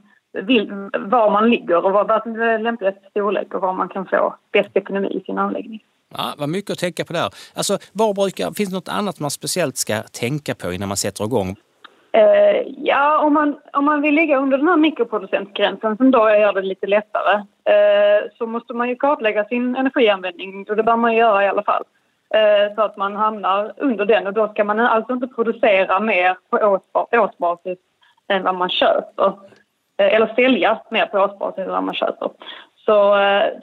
vill, 0.42 0.90
var 0.98 1.30
man 1.30 1.50
ligger 1.50 1.84
och 1.84 1.92
vad 1.92 2.22
som 2.22 2.40
är 2.40 2.58
lämpligaste 2.58 3.10
storlek 3.10 3.54
och 3.54 3.60
var 3.60 3.72
man 3.72 3.88
kan 3.88 4.06
få 4.06 4.36
bäst 4.52 4.70
ekonomi 4.74 5.08
i 5.08 5.20
sin 5.20 5.38
anläggning. 5.38 5.84
Ja, 6.14 6.34
vad 6.38 6.48
mycket 6.48 6.70
att 6.70 6.78
tänka 6.78 7.04
på 7.04 7.12
där. 7.12 7.28
Alltså, 7.54 7.78
var 7.92 8.14
brukar, 8.14 8.50
finns 8.54 8.70
det 8.70 8.76
något 8.76 8.88
annat 8.88 9.20
man 9.20 9.30
speciellt 9.30 9.76
ska 9.76 10.02
tänka 10.02 10.54
på 10.54 10.72
innan 10.72 10.88
man 10.88 10.96
sätter 10.96 11.24
igång? 11.24 11.56
Uh, 12.16 12.72
ja, 12.76 13.18
om 13.18 13.34
man, 13.34 13.58
om 13.72 13.84
man 13.84 14.02
vill 14.02 14.14
ligga 14.14 14.38
under 14.38 14.58
den 14.58 14.68
här 14.68 14.76
mikroproducentgränsen 14.76 15.96
som 15.96 16.10
då 16.10 16.30
gör 16.30 16.52
det 16.52 16.62
lite 16.62 16.86
lättare 16.86 17.36
uh, 17.38 18.28
så 18.38 18.46
måste 18.46 18.74
man 18.74 18.88
ju 18.88 18.96
kartlägga 18.96 19.44
sin 19.44 19.76
energianvändning 19.76 20.66
och 20.68 20.76
det 20.76 20.82
bör 20.82 20.96
man 20.96 21.14
göra 21.14 21.44
i 21.44 21.48
alla 21.48 21.62
fall. 21.62 21.84
uh, 22.34 22.74
så 22.74 22.82
att 22.82 22.96
man 22.96 23.16
hamnar 23.16 23.72
under 23.76 24.04
den 24.04 24.26
och 24.26 24.32
då 24.32 24.48
ska 24.48 24.64
man 24.64 24.80
alltså 24.80 25.12
inte 25.12 25.26
producera 25.26 26.00
mer 26.00 26.36
på 26.50 26.80
årsbasis 27.12 27.78
än 28.28 28.42
vad 28.42 28.54
man 28.54 28.70
köper. 28.70 29.32
Eller 29.98 30.34
sälja 30.34 30.80
mer 30.90 31.06
på 31.06 31.18
årsbasis 31.18 31.58
än 31.58 31.70
vad 31.70 31.82
man 31.82 31.94
köper. 31.94 32.30
Så 32.84 33.16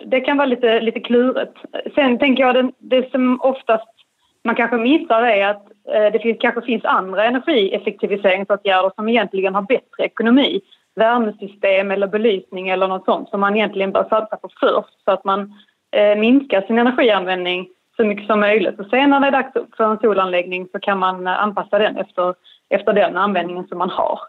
det 0.06 0.22
kan 0.22 0.38
vara 0.38 0.46
lite, 0.46 0.82
lite 0.82 1.00
klurigt. 1.00 1.58
Sen 1.96 2.20
tänker 2.20 2.44
jag 2.44 2.56
det, 2.56 2.72
det 2.78 3.12
som 3.12 3.42
oftast 3.42 4.03
man 4.44 4.56
kanske 4.56 4.78
missar 4.78 5.22
är 5.22 5.48
att 5.48 5.66
eh, 5.94 6.12
det 6.14 6.20
finns, 6.20 6.38
kanske 6.42 6.62
finns 6.62 6.86
andra 6.86 7.26
energieffektiviseringsåtgärder 7.26 8.92
som 8.96 9.10
egentligen 9.10 9.56
har 9.56 9.62
bättre 9.62 10.04
ekonomi. 10.04 10.62
Värmesystem 10.96 11.92
eller 11.92 12.08
belysning 12.08 12.70
eller 12.70 12.88
något 12.88 13.06
sånt 13.06 13.30
som 13.30 13.40
man 13.40 13.56
egentligen 13.56 13.92
bör 13.92 14.04
satsa 14.10 14.36
på 14.38 14.50
först 14.60 15.04
så 15.06 15.12
att 15.12 15.24
man 15.24 15.54
eh, 15.96 16.18
minskar 16.18 16.62
sin 16.62 16.80
energianvändning 16.80 17.70
så 17.96 18.04
mycket 18.04 18.28
som 18.28 18.40
möjligt. 18.40 18.80
Och 18.80 18.86
sen 18.90 19.10
när 19.10 19.20
det 19.20 19.28
är 19.28 19.32
dags 19.32 19.54
för 19.78 19.92
en 19.92 20.00
solanläggning 20.00 20.68
så 20.72 20.80
kan 20.80 21.00
man 21.00 21.28
eh, 21.28 21.44
anpassa 21.44 21.80
den 21.80 21.98
efter, 21.98 22.36
efter 22.70 22.94
den 22.94 23.18
användningen 23.18 23.68
som 23.68 23.78
man 23.78 23.90
har. 23.90 24.20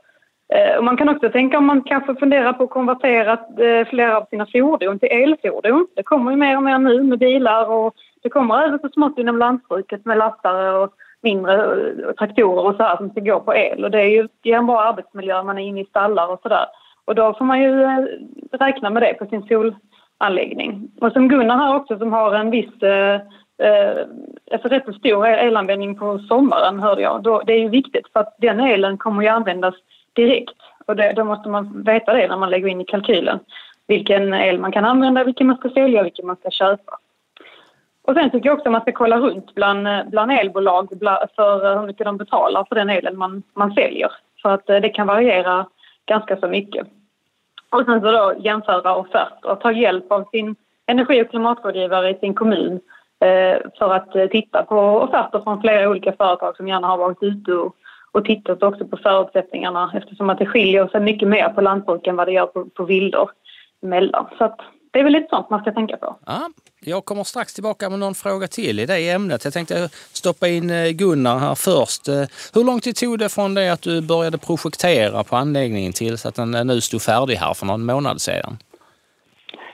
Eh, 0.55 0.77
och 0.79 0.85
man 0.85 0.97
kan 0.97 1.09
också 1.09 1.31
tänka 1.31 1.59
om 1.59 1.67
man 1.67 1.83
kanske 1.83 2.15
funderar 2.15 2.53
på 2.53 2.65
att 2.65 2.71
konvertera 2.71 3.33
eh, 3.33 3.87
flera 3.87 4.17
av 4.17 4.27
sina 4.31 4.47
fordon 4.47 4.99
till 4.99 5.09
elfordon. 5.13 5.87
Det 5.97 6.03
kommer 6.03 6.31
ju 6.31 6.37
mer 6.37 6.57
och 6.57 6.63
mer 6.63 6.79
nu 6.79 7.03
med 7.03 7.19
bilar 7.19 7.71
och 7.71 7.95
det 8.23 8.29
kommer 8.29 8.63
även 8.63 8.79
så 8.79 8.89
smått 8.89 9.19
inom 9.19 9.39
lantbruket 9.39 10.05
med 10.05 10.19
lastare 10.19 10.79
och 10.79 10.93
mindre 11.23 11.55
eh, 11.55 12.13
traktorer 12.19 12.65
och 12.67 12.77
så 12.77 12.83
här 12.83 12.97
som 12.97 13.11
ska 13.11 13.21
gå 13.21 13.41
på 13.41 13.55
el. 13.55 13.85
Och 13.85 13.91
det 13.91 14.01
är 14.01 14.09
ju 14.09 14.29
en 14.45 14.67
bra 14.67 14.81
arbetsmiljö, 14.81 15.43
man 15.43 15.59
är 15.59 15.63
inne 15.63 15.81
i 15.81 15.85
stallar 15.85 16.29
och 16.29 16.41
sådär. 16.43 16.67
Och 17.05 17.15
då 17.15 17.35
får 17.35 17.45
man 17.45 17.63
ju 17.63 17.87
räkna 18.53 18.91
med 18.91 19.03
det 19.03 19.15
på 19.15 19.27
sin 19.27 19.43
solanläggning. 19.43 20.89
Och 21.01 21.13
som 21.13 21.29
Gunnar 21.29 21.59
här 21.59 21.77
också 21.77 21.99
som 21.99 22.13
har 22.13 22.35
en 22.35 22.51
viss 22.51 22.83
eh, 22.83 23.21
alltså 24.53 24.69
rätt 24.69 24.85
så 24.85 24.93
stor 24.93 25.27
elanvändning 25.27 25.99
på 25.99 26.19
sommaren 26.19 26.81
hörde 26.81 27.03
jag. 27.03 27.23
Då, 27.23 27.43
det 27.47 27.53
är 27.53 27.61
ju 27.61 27.69
viktigt 27.69 28.09
för 28.13 28.21
att 28.21 28.37
den 28.39 28.61
elen 28.61 28.99
kommer 28.99 29.23
ju 29.23 29.29
användas 29.29 29.75
direkt. 30.15 30.57
Och 30.87 30.97
det, 30.97 31.13
då 31.13 31.25
måste 31.25 31.49
man 31.49 31.83
veta 31.83 32.13
det 32.13 32.29
när 32.29 32.37
man 32.37 32.51
lägger 32.51 32.69
in 32.69 32.81
i 32.81 32.85
kalkylen. 32.85 33.39
Vilken 33.87 34.35
el 34.35 34.59
man 34.59 34.73
kan 34.73 34.85
använda, 34.85 35.25
vilken 35.25 35.47
man 35.47 35.57
ska 35.57 35.69
sälja 35.69 36.01
och 36.01 36.07
vilken 36.07 36.27
man 36.27 36.37
ska 36.37 36.51
köpa. 36.51 36.99
Och 38.03 38.15
sen 38.15 38.31
tycker 38.31 38.49
jag 38.49 38.57
också 38.57 38.69
att 38.69 38.73
man 38.73 38.81
ska 38.81 38.93
kolla 38.93 39.19
runt 39.19 39.55
bland, 39.55 40.11
bland 40.11 40.33
elbolag 40.33 40.89
för 41.37 41.73
eh, 41.73 41.81
hur 41.81 41.87
mycket 41.87 42.05
de 42.07 42.17
betalar 42.17 42.65
för 42.69 42.75
den 42.75 42.91
elen 42.91 43.19
man, 43.19 43.43
man 43.55 43.75
säljer. 43.75 44.13
För 44.43 44.51
att 44.51 44.71
eh, 44.71 44.77
det 44.77 44.89
kan 44.89 45.07
variera 45.07 45.67
ganska 46.07 46.37
så 46.37 46.49
mycket. 46.49 46.87
Och 47.71 47.85
sen 47.85 48.01
så 48.01 48.13
då 48.13 48.35
jämföra 48.39 48.97
offerter 48.97 49.51
och 49.51 49.61
ta 49.61 49.73
hjälp 49.73 50.13
av 50.13 50.25
sin 50.31 50.57
energi 50.87 51.23
och 51.23 51.31
klimatrådgivare 51.31 52.11
i 52.11 52.15
sin 52.15 52.35
kommun 52.35 52.81
eh, 53.21 53.59
för 53.79 53.95
att 53.95 54.17
eh, 54.17 54.27
titta 54.27 54.63
på 54.63 54.77
offerter 54.79 55.41
från 55.41 55.61
flera 55.61 55.91
olika 55.91 56.13
företag 56.13 56.57
som 56.57 56.69
gärna 56.69 56.87
har 56.87 56.97
varit 56.97 57.23
ute 57.23 57.53
och 57.53 57.77
och 58.15 58.25
tittat 58.25 58.63
också 58.63 58.85
på 58.85 58.97
förutsättningarna 58.97 59.93
eftersom 59.95 60.31
att 60.31 60.39
det 60.39 60.47
skiljer 60.47 60.87
sig 60.87 61.01
mycket 61.01 61.29
mer 61.29 61.49
på 61.49 61.61
lantbruk 61.61 62.07
än 62.07 62.17
vad 62.17 62.29
det 62.29 62.33
gör 62.33 62.47
på, 62.47 62.65
på 62.65 62.85
vildor 62.85 63.31
emellan. 63.83 64.27
Så 64.39 64.45
att 64.45 64.61
det 64.91 64.99
är 65.01 65.05
väl 65.05 65.13
lite 65.13 65.27
sånt 65.31 65.51
man 65.51 65.61
ska 65.61 65.73
tänka 65.73 65.97
på. 65.97 66.17
Ja, 66.27 66.51
jag 66.81 67.05
kommer 67.05 67.25
strax 67.25 67.55
tillbaka 67.55 67.91
med 67.91 67.99
någon 67.99 68.15
fråga 68.15 68.47
till 68.47 68.81
i 68.81 68.87
det 68.87 69.11
ämnet. 69.11 69.45
Jag 69.45 69.53
tänkte 69.53 69.89
stoppa 70.13 70.49
in 70.49 70.71
eh, 70.71 70.91
Gunnar 70.91 71.39
här 71.39 71.55
först. 71.55 72.09
Eh, 72.09 72.25
hur 72.55 72.65
lång 72.65 72.81
tid 72.81 72.97
tog 72.97 73.19
det 73.19 73.29
från 73.29 73.55
det 73.55 73.73
att 73.73 73.83
du 73.83 74.03
började 74.03 74.39
projektera 74.39 75.25
på 75.25 75.37
anläggningen 75.37 75.93
tills 75.93 76.27
att 76.27 76.35
den 76.35 76.55
eh, 76.55 76.65
nu 76.65 76.81
stod 76.81 77.03
färdig 77.03 77.35
här 77.35 77.55
för 77.55 77.67
någon 77.67 77.85
månad 77.85 78.21
sedan? 78.21 78.59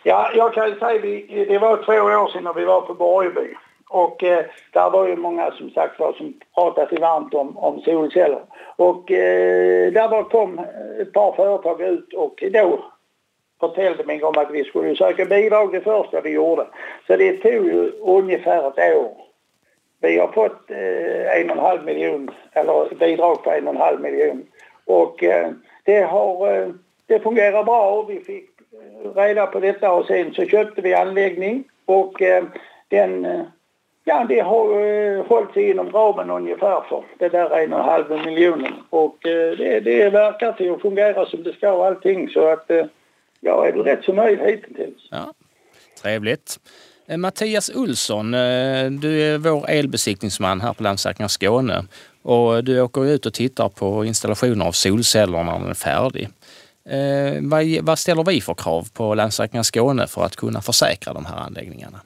Ja, 0.02 0.30
jag 0.34 0.54
kan 0.54 0.78
säga 0.78 1.00
det 1.48 1.58
var 1.58 1.76
två 1.84 1.92
år 1.92 2.32
sedan 2.32 2.44
när 2.44 2.54
vi 2.54 2.64
var 2.64 2.80
på 2.80 2.94
Borgeby. 2.94 3.54
Och 3.92 4.24
eh, 4.24 4.44
där 4.72 4.90
var 4.90 5.08
ju 5.08 5.16
många 5.16 5.50
som 5.50 5.70
sagt 5.70 6.00
var 6.00 6.12
som 6.12 6.34
pratade 6.54 6.88
sig 6.88 6.98
varmt 6.98 7.34
om, 7.34 7.58
om 7.58 7.80
solceller. 7.80 8.42
Och 8.76 9.10
eh, 9.10 9.92
där 9.92 10.08
var, 10.08 10.24
kom 10.24 10.58
ett 11.00 11.12
par 11.12 11.32
företag 11.32 11.80
ut 11.80 12.14
och 12.14 12.44
då 12.52 12.84
förtällde 13.60 14.04
mig 14.04 14.22
om 14.22 14.34
att 14.38 14.50
vi 14.50 14.64
skulle 14.64 14.96
söka 14.96 15.24
bidrag 15.24 15.72
det 15.72 15.80
första 15.80 16.20
vi 16.20 16.30
gjorde. 16.30 16.66
Så 17.06 17.16
det 17.16 17.32
tog 17.32 17.66
ju 17.66 17.90
ungefär 18.00 18.68
ett 18.68 18.96
år. 18.96 19.16
Vi 20.00 20.18
har 20.18 20.28
fått 20.28 20.70
eh, 20.70 21.40
en 21.40 21.50
och 21.50 21.56
en 21.56 21.62
halv 21.62 21.84
miljon, 21.84 22.30
eller 22.52 22.94
bidrag 22.94 23.44
på 23.44 23.50
en 23.50 23.68
och 23.68 23.74
en 23.74 23.80
halv 23.80 24.00
miljon. 24.00 24.46
Och 24.84 25.24
eh, 25.24 25.50
det 25.84 26.02
har, 26.02 26.56
eh, 26.56 26.68
det 27.06 27.20
fungerar 27.22 27.64
bra. 27.64 28.02
Vi 28.02 28.20
fick 28.20 28.50
eh, 29.04 29.14
reda 29.14 29.46
på 29.46 29.60
detta 29.60 29.92
och 29.92 30.06
sen 30.06 30.34
så 30.34 30.44
köpte 30.44 30.80
vi 30.80 30.94
anläggning 30.94 31.64
och 31.84 32.22
eh, 32.22 32.44
den 32.88 33.24
eh, 33.24 33.40
Ja, 34.10 34.26
det 34.28 34.40
har 34.40 34.66
eh, 34.80 35.26
hållit 35.26 35.52
sig 35.54 35.70
inom 35.70 35.90
ramen 35.90 36.30
ungefär 36.30 36.80
för 36.88 37.04
det 37.18 37.28
där 37.28 37.50
en 37.50 37.72
och 37.72 37.78
en 37.78 37.84
halv 37.84 38.10
miljonen. 38.26 38.72
Och 38.90 39.26
eh, 39.26 39.56
det, 39.56 39.80
det 39.80 40.10
verkar 40.10 40.52
till 40.52 40.72
att 40.72 40.80
fungera 40.80 41.26
som 41.26 41.42
det 41.42 41.52
ska 41.52 41.72
och 41.72 41.86
allting 41.86 42.28
så 42.28 42.52
att 42.52 42.70
eh, 42.70 42.84
jag 43.40 43.68
är 43.68 43.72
rätt 43.72 44.04
så 44.04 44.12
nöjd 44.12 44.38
hittills. 44.40 45.08
Ja, 45.10 45.32
trevligt. 46.02 46.58
Eh, 47.06 47.16
Mattias 47.16 47.70
Olsson, 47.74 48.34
eh, 48.34 48.90
du 48.90 49.22
är 49.22 49.38
vår 49.38 49.70
elbesiktningsman 49.70 50.60
här 50.60 50.72
på 50.72 50.82
Länsstyrelsen 50.82 51.28
Skåne 51.28 51.84
och 52.22 52.56
eh, 52.56 52.62
du 52.62 52.80
åker 52.80 53.06
ut 53.06 53.26
och 53.26 53.34
tittar 53.34 53.68
på 53.68 54.04
installationer 54.04 54.66
av 54.66 54.72
solceller 54.72 55.44
när 55.44 55.58
den 55.58 55.70
är 55.70 55.74
färdig. 55.74 56.28
Vad, 57.40 57.64
vad 57.82 57.98
ställer 57.98 58.24
vi 58.24 58.40
för 58.40 58.54
krav 58.54 58.88
på 58.94 59.14
Länsstyrelsen 59.14 59.64
Skåne 59.64 60.06
för 60.06 60.24
att 60.24 60.36
kunna 60.36 60.60
försäkra 60.60 61.12
de 61.12 61.24
här 61.26 61.36
anläggningarna? 61.36 62.00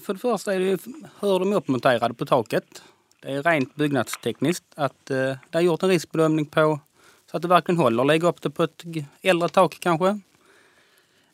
För 0.00 0.12
det 0.12 0.18
första 0.20 0.54
är 0.54 0.60
det 0.60 0.84
hur 1.20 1.38
de 1.38 1.52
är 1.52 1.56
uppmonterade 1.56 2.14
på 2.14 2.26
taket. 2.26 2.82
Det 3.20 3.32
är 3.32 3.42
rent 3.42 3.74
byggnadstekniskt 3.74 4.64
att 4.74 5.10
eh, 5.10 5.16
det 5.16 5.38
har 5.52 5.60
gjort 5.60 5.82
en 5.82 5.88
riskbedömning 5.88 6.46
på 6.46 6.80
så 7.30 7.36
att 7.36 7.42
det 7.42 7.48
verkligen 7.48 7.78
håller. 7.78 8.04
Lägga 8.04 8.28
upp 8.28 8.42
det 8.42 8.50
på 8.50 8.62
ett 8.62 8.84
äldre 9.22 9.48
tak 9.48 9.76
kanske. 9.80 10.20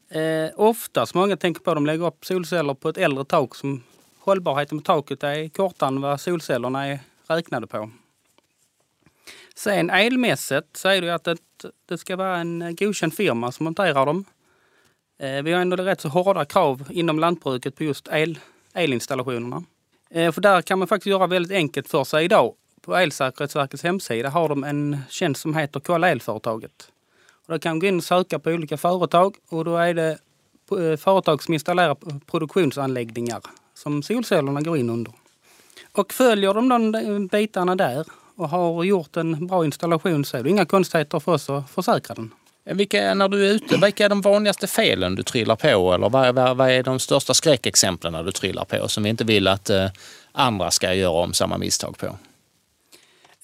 Eh, 0.08 0.50
oftast, 0.54 1.14
många 1.14 1.36
tänker 1.36 1.60
på, 1.60 1.70
att 1.70 1.76
de 1.76 1.86
lägger 1.86 2.06
upp 2.06 2.24
solceller 2.24 2.74
på 2.74 2.88
ett 2.88 2.98
äldre 2.98 3.24
tak 3.24 3.54
som 3.54 3.82
hållbarheten 4.18 4.78
på 4.78 4.84
taket 4.84 5.22
är 5.22 5.48
kortare 5.48 5.88
än 5.88 6.00
vad 6.00 6.20
solcellerna 6.20 6.86
är 6.86 7.00
räknade 7.26 7.66
på. 7.66 7.90
Sen 9.54 9.90
elmässigt 9.90 10.76
så 10.76 10.88
är 10.88 11.00
det 11.00 11.06
ju 11.06 11.12
att 11.12 11.24
det, 11.24 11.36
det 11.86 11.98
ska 11.98 12.16
vara 12.16 12.38
en 12.38 12.62
eh, 12.62 12.70
godkänd 12.70 13.14
firma 13.14 13.52
som 13.52 13.64
monterar 13.64 14.06
dem. 14.06 14.24
Eh, 15.18 15.42
vi 15.42 15.52
har 15.52 15.60
ändå 15.60 15.76
rätt 15.76 16.00
så 16.00 16.08
hårda 16.08 16.44
krav 16.44 16.84
inom 16.90 17.18
lantbruket 17.18 17.76
på 17.76 17.84
just 17.84 18.08
el, 18.12 18.38
elinstallationerna. 18.74 19.64
Eh, 20.10 20.32
för 20.32 20.40
där 20.40 20.62
kan 20.62 20.78
man 20.78 20.88
faktiskt 20.88 21.06
göra 21.06 21.26
väldigt 21.26 21.52
enkelt 21.52 21.88
för 21.88 22.04
sig 22.04 22.24
idag. 22.24 22.54
På 22.80 22.96
Elsäkerhetsverkets 22.96 23.82
hemsida 23.82 24.28
har 24.28 24.48
de 24.48 24.64
en 24.64 24.98
tjänst 25.08 25.40
som 25.40 25.56
heter 25.56 25.80
Kolla 25.80 26.08
elföretaget. 26.08 26.90
Och 27.46 27.52
där 27.52 27.58
kan 27.58 27.70
man 27.70 27.78
gå 27.78 27.86
in 27.86 27.96
och 27.96 28.04
söka 28.04 28.38
på 28.38 28.50
olika 28.50 28.76
företag 28.76 29.36
och 29.48 29.64
då 29.64 29.76
är 29.76 29.94
det 29.94 30.18
eh, 30.70 30.96
företag 30.96 31.42
som 31.42 31.54
installerar 31.54 31.96
produktionsanläggningar 32.26 33.40
som 33.74 34.02
solcellerna 34.02 34.60
går 34.60 34.76
in 34.76 34.90
under. 34.90 35.12
Och 35.92 36.12
följer 36.12 36.54
de 36.54 36.92
de 36.92 37.26
bitarna 37.26 37.76
där 37.76 38.06
och 38.36 38.48
har 38.48 38.84
gjort 38.84 39.16
en 39.16 39.46
bra 39.46 39.64
installation 39.64 40.24
så 40.24 40.36
är 40.36 40.42
det 40.42 40.50
inga 40.50 40.64
konstigheter 40.64 41.20
för 41.20 41.32
oss 41.32 41.50
att 41.50 41.70
försäkra 41.70 42.14
den. 42.14 42.30
Vilka, 42.74 43.14
när 43.14 43.28
du 43.28 43.46
är 43.46 43.50
ute, 43.50 43.76
vilka 43.76 44.04
är 44.04 44.08
de 44.08 44.20
vanligaste 44.20 44.66
felen 44.66 45.14
du 45.14 45.22
trillar 45.22 45.56
på? 45.56 45.94
Eller 45.94 46.08
vad, 46.08 46.34
vad, 46.34 46.56
vad 46.56 46.70
är 46.70 46.82
de 46.82 46.98
största 46.98 47.34
skräckexemplen 47.34 48.24
du 48.24 48.32
trillar 48.32 48.64
på 48.64 48.88
som 48.88 49.02
vi 49.02 49.08
inte 49.08 49.24
vill 49.24 49.48
att 49.48 49.70
eh, 49.70 49.86
andra 50.32 50.70
ska 50.70 50.94
göra 50.94 51.10
om 51.10 51.32
samma 51.34 51.58
misstag 51.58 51.98
på? 51.98 52.06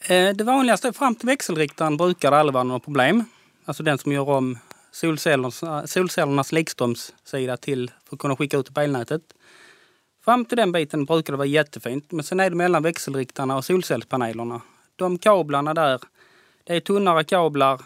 Eh, 0.09 0.31
det 0.35 0.45
vanligaste 0.45 0.93
fram 0.93 1.14
till 1.14 1.26
växelriktaren 1.26 1.97
brukar 1.97 2.31
det 2.31 2.37
aldrig 2.37 2.54
vara 2.54 2.64
några 2.64 2.81
problem. 2.81 3.25
Alltså 3.64 3.83
den 3.83 3.99
som 3.99 4.12
gör 4.12 4.28
om 4.28 4.59
solcellernas, 4.93 5.90
solcellernas 5.90 6.52
likströmssida 6.52 7.57
till 7.57 7.90
för 8.09 8.16
att 8.16 8.21
kunna 8.21 8.37
skicka 8.37 8.57
ut 8.57 8.75
på 8.75 8.81
elnätet. 8.81 9.23
Fram 10.25 10.45
till 10.45 10.57
den 10.57 10.73
biten 10.73 11.04
brukar 11.04 11.33
det 11.33 11.37
vara 11.37 11.47
jättefint. 11.49 12.12
Men 12.12 12.25
sen 12.25 12.40
är 12.40 12.50
det 12.50 12.57
mellan 12.57 12.83
växelriktarna 12.83 13.57
och 13.57 13.64
solcellspanelerna. 13.64 14.61
De 14.97 15.19
kablarna 15.19 15.75
där, 15.75 16.00
det 16.64 16.76
är 16.76 16.81
tunnare 16.81 17.25
kablar 17.25 17.81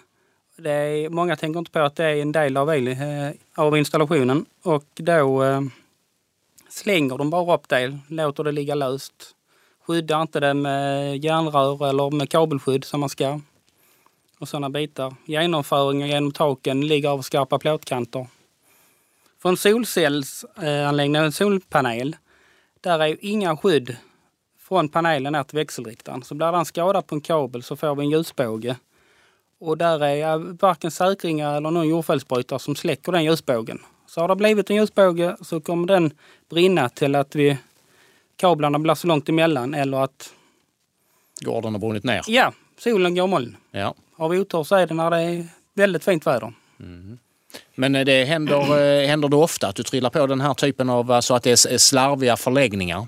det 0.62 0.70
är, 0.70 1.08
många 1.08 1.36
tänker 1.36 1.58
inte 1.58 1.70
på 1.70 1.78
att 1.78 1.96
det 1.96 2.04
är 2.04 2.16
en 2.16 2.32
del 2.32 2.56
av, 2.56 2.74
el, 2.74 2.88
eh, 2.88 3.30
av 3.54 3.76
installationen 3.76 4.46
och 4.62 4.84
då 4.94 5.44
eh, 5.44 5.60
slänger 6.68 7.18
de 7.18 7.30
bara 7.30 7.54
upp 7.54 7.68
det, 7.68 7.98
låter 8.08 8.44
det 8.44 8.52
ligga 8.52 8.74
löst. 8.74 9.34
Skyddar 9.86 10.22
inte 10.22 10.40
det 10.40 10.54
med 10.54 11.16
järnrör 11.24 11.88
eller 11.88 12.10
med 12.10 12.30
kabelskydd 12.30 12.84
som 12.84 13.00
man 13.00 13.08
ska. 13.08 13.40
Och 14.38 14.48
sådana 14.48 14.70
bitar. 14.70 15.14
Genomföringen 15.24 16.08
genom 16.08 16.32
taken 16.32 16.86
ligger 16.86 17.08
av 17.08 17.22
skarpa 17.22 17.58
plåtkanter. 17.58 18.26
För 19.42 19.48
en 19.48 19.56
solcellsanläggning, 19.56 21.22
en 21.22 21.32
solpanel, 21.32 22.16
där 22.80 22.98
är 22.98 23.16
inga 23.20 23.56
skydd 23.56 23.96
från 24.60 24.88
panelen 24.88 25.32
ner 25.32 25.42
till 25.42 25.56
växelriktaren. 25.56 26.22
Så 26.22 26.34
blir 26.34 26.52
den 26.52 26.64
skadad 26.64 27.06
på 27.06 27.14
en 27.14 27.20
kabel 27.20 27.62
så 27.62 27.76
får 27.76 27.94
vi 27.94 28.02
en 28.02 28.10
ljusbåge 28.10 28.76
och 29.60 29.78
där 29.78 30.04
är 30.04 30.38
varken 30.38 30.90
säkringar 30.90 31.56
eller 31.56 31.70
någon 31.70 31.88
jordfelsbrytare 31.88 32.58
som 32.58 32.76
släcker 32.76 33.12
den 33.12 33.24
ljusbågen. 33.24 33.78
Så 34.06 34.20
har 34.20 34.28
det 34.28 34.36
blivit 34.36 34.70
en 34.70 34.76
ljusbåge 34.76 35.36
så 35.40 35.60
kommer 35.60 35.86
den 35.86 36.10
brinna 36.50 36.88
till 36.88 37.14
att 37.14 37.34
vi, 37.34 37.58
kablarna 38.36 38.78
blir 38.78 38.94
så 38.94 39.06
långt 39.06 39.28
emellan 39.28 39.74
eller 39.74 40.04
att... 40.04 40.32
Gården 41.40 41.72
har 41.72 41.80
brunnit 41.80 42.04
ner? 42.04 42.24
Ja, 42.26 42.52
solen 42.78 43.14
går 43.14 43.26
moln. 43.26 43.56
Ja. 43.70 43.94
Har 44.16 44.28
vi 44.28 44.38
otur 44.38 44.64
så 44.64 44.76
är 44.76 44.86
det 44.86 44.94
när 44.94 45.10
det 45.10 45.20
är 45.20 45.46
väldigt 45.74 46.04
fint 46.04 46.26
väder. 46.26 46.52
Mm. 46.80 47.18
Men 47.74 47.94
eh, 47.94 48.04
det 48.04 48.24
händer, 48.24 49.00
eh, 49.02 49.08
händer 49.08 49.28
det 49.28 49.36
ofta 49.36 49.68
att 49.68 49.76
du 49.76 49.82
trillar 49.82 50.10
på 50.10 50.26
den 50.26 50.40
här 50.40 50.54
typen 50.54 50.90
av, 50.90 51.10
alltså 51.10 51.34
att 51.34 51.42
det 51.42 51.50
är 51.50 51.78
slarviga 51.78 52.36
förläggningar? 52.36 53.06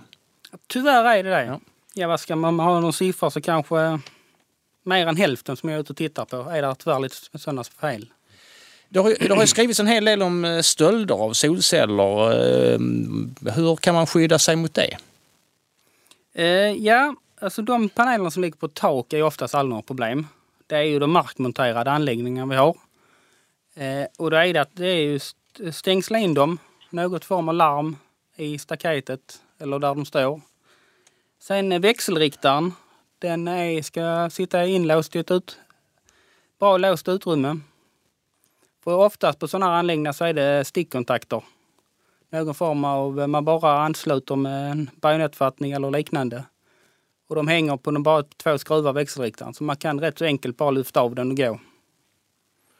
Tyvärr 0.67 1.05
är 1.05 1.23
det 1.23 1.31
det. 1.31 1.45
Ja, 1.45 1.61
ja 1.95 2.09
vad 2.09 2.21
ska 2.21 2.37
man 2.37 2.61
ha 2.61 2.81
någon 2.81 2.93
siffra 2.93 3.31
så 3.31 3.41
kanske 3.41 4.01
mer 4.83 5.07
än 5.07 5.17
hälften 5.17 5.57
som 5.57 5.69
jag 5.69 5.77
är 5.77 5.81
ute 5.81 5.93
och 5.93 5.97
tittar 5.97 6.25
på 6.25 6.37
är 6.37 6.63
det 6.63 6.75
tyvärr 6.75 7.01
lite 7.01 7.39
sådana 7.39 7.65
fel. 7.65 8.07
Det 8.89 8.99
har, 8.99 9.29
det 9.29 9.35
har 9.35 9.47
skrivits 9.47 9.81
en 9.81 9.87
hel 9.87 10.05
del 10.05 10.23
om 10.23 10.45
eh, 10.45 10.61
stölder 10.61 11.15
av 11.15 11.33
solceller. 11.33 12.33
Eh, 12.33 12.79
hur 13.55 13.77
kan 13.77 13.95
man 13.95 14.07
skydda 14.07 14.39
sig 14.39 14.57
mot 14.57 14.75
det? 14.75 14.97
Eh, 16.35 16.73
ja, 16.73 17.15
alltså 17.41 17.63
de 17.63 17.89
panelerna 17.89 18.31
som 18.31 18.43
ligger 18.43 18.57
på 18.57 18.69
tak 18.69 19.13
är 19.13 19.23
oftast 19.23 19.55
aldrig 19.55 19.71
några 19.71 19.83
problem. 19.83 20.27
Det 20.67 20.77
är 20.77 20.83
ju 20.83 20.99
de 20.99 21.11
markmonterade 21.11 21.91
anläggningar 21.91 22.47
vi 22.47 22.57
har. 22.57 22.77
Eh, 23.75 24.07
och 24.19 24.31
då 24.31 24.37
är 24.37 24.53
det 24.53 24.61
att 24.61 24.77
det 24.77 24.87
är 24.87 25.03
ju 25.03 25.21
stängsla 25.73 26.19
in 26.19 26.35
dem, 26.35 26.59
något 26.91 27.25
form 27.25 27.49
av 27.49 27.55
larm 27.55 27.97
i 28.37 28.59
staketet 28.59 29.41
eller 29.59 29.79
där 29.79 29.95
de 29.95 30.07
står. 30.07 30.41
Sen 31.41 31.81
växelriktaren, 31.81 32.73
den 33.21 33.49
är, 33.49 33.83
ska 33.83 34.31
sitta 34.31 34.67
inlåst 34.67 35.17
i 35.17 35.19
ett 35.19 35.31
ut, 35.31 35.59
bra 36.59 36.77
låst 36.77 37.09
utrymme. 37.09 37.61
För 38.85 38.97
oftast 38.97 39.39
på 39.39 39.49
sådana 39.49 39.67
här 39.67 39.79
anläggningar 39.79 40.13
så 40.13 40.25
är 40.25 40.33
det 40.33 40.65
stickkontakter. 40.65 41.43
Någon 42.31 42.55
form 42.55 42.85
av, 42.85 43.29
man 43.29 43.45
bara 43.45 43.83
ansluter 43.83 44.37
med 44.37 44.71
en 44.71 44.91
bajonettfattning 45.01 45.73
eller 45.73 45.91
liknande. 45.91 46.45
Och 47.29 47.37
de 47.37 47.49
hänger 47.49 47.77
på 47.77 47.93
bara 47.93 48.23
två 48.23 48.59
skruvar 48.59 48.93
växelriktaren 48.93 49.55
så 49.55 49.65
man 49.65 49.77
kan 49.77 50.01
rätt 50.01 50.19
så 50.19 50.25
enkelt 50.25 50.57
bara 50.57 50.71
lyfta 50.71 51.01
av 51.01 51.15
den 51.15 51.31
och 51.31 51.37
gå. 51.37 51.61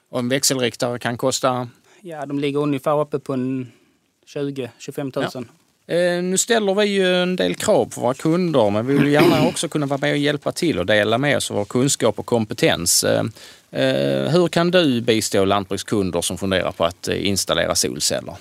Och 0.09 0.19
en 0.19 0.29
växelriktare 0.29 0.99
kan 0.99 1.17
kosta? 1.17 1.69
Ja, 2.01 2.27
de 2.27 2.39
ligger 2.39 2.61
ungefär 2.61 3.01
uppe 3.01 3.19
på 3.19 3.33
20-25 3.33 5.35
000. 5.35 5.35
Ja. 5.35 5.60
Eh, 5.91 6.23
nu 6.23 6.39
ställer 6.39 6.75
vi 6.75 6.87
ju 6.87 7.23
en 7.23 7.37
del 7.37 7.55
krav 7.55 7.87
på 7.95 8.01
våra 8.01 8.15
kunder 8.15 8.71
men 8.71 8.87
vi 8.87 8.99
vill 8.99 9.13
gärna 9.13 9.49
också 9.49 9.69
kunna 9.69 9.87
vara 9.87 9.99
med 10.01 10.13
och 10.13 10.19
hjälpa 10.19 10.53
till 10.53 10.79
och 10.79 10.87
dela 10.87 11.19
med 11.19 11.37
oss 11.37 11.51
av 11.51 11.57
vår 11.57 11.65
kunskap 11.65 12.19
och 12.19 12.27
kompetens. 12.27 13.05
Eh, 13.05 13.25
eh, 13.71 14.31
hur 14.31 14.49
kan 14.49 14.71
du 14.71 15.01
bistå 15.01 15.45
lantbrukskunder 15.45 16.21
som 16.21 16.39
funderar 16.39 16.73
på 16.73 16.85
att 16.85 17.09
installera 17.09 17.75
solceller? 17.75 18.35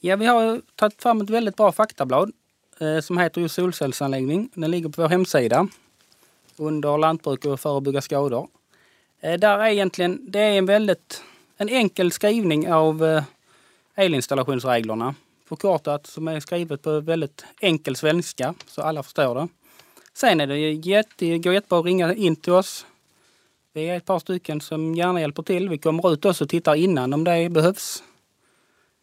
Ja, 0.00 0.16
vi 0.16 0.26
har 0.26 0.60
tagit 0.74 1.02
fram 1.02 1.20
ett 1.20 1.30
väldigt 1.30 1.56
bra 1.56 1.72
faktablad 1.72 2.32
som 3.02 3.18
heter 3.18 3.40
just 3.40 3.54
solcellsanläggning. 3.54 4.50
Den 4.54 4.70
ligger 4.70 4.88
på 4.88 5.02
vår 5.02 5.08
hemsida 5.08 5.68
under 6.56 6.98
lantbruk 6.98 7.44
och 7.44 7.60
förebygga 7.60 8.00
skador. 8.00 8.48
Där 9.20 9.58
är 9.58 9.66
egentligen, 9.66 10.30
det 10.30 10.40
är 10.40 10.58
en 10.58 10.66
väldigt 10.66 11.22
en 11.56 11.68
enkel 11.68 12.12
skrivning 12.12 12.72
av 12.72 13.22
elinstallationsreglerna 13.94 15.14
förkortat 15.50 16.06
som 16.06 16.28
är 16.28 16.40
skrivet 16.40 16.82
på 16.82 17.00
väldigt 17.00 17.44
enkel 17.60 17.96
svenska 17.96 18.54
så 18.66 18.82
alla 18.82 19.02
förstår 19.02 19.34
det. 19.34 19.48
Sen 20.14 20.40
är 20.40 20.46
det 20.46 20.58
jätte, 20.72 21.38
går 21.38 21.54
jättebra 21.54 21.78
att 21.78 21.84
ringa 21.84 22.14
in 22.14 22.36
till 22.36 22.52
oss. 22.52 22.86
Vi 23.72 23.90
är 23.90 23.96
ett 23.96 24.04
par 24.04 24.18
stycken 24.18 24.60
som 24.60 24.94
gärna 24.94 25.20
hjälper 25.20 25.42
till. 25.42 25.68
Vi 25.68 25.78
kommer 25.78 26.12
ut 26.12 26.24
också 26.24 26.44
och 26.44 26.50
tittar 26.50 26.74
innan 26.74 27.14
om 27.14 27.24
det 27.24 27.48
behövs. 27.48 28.02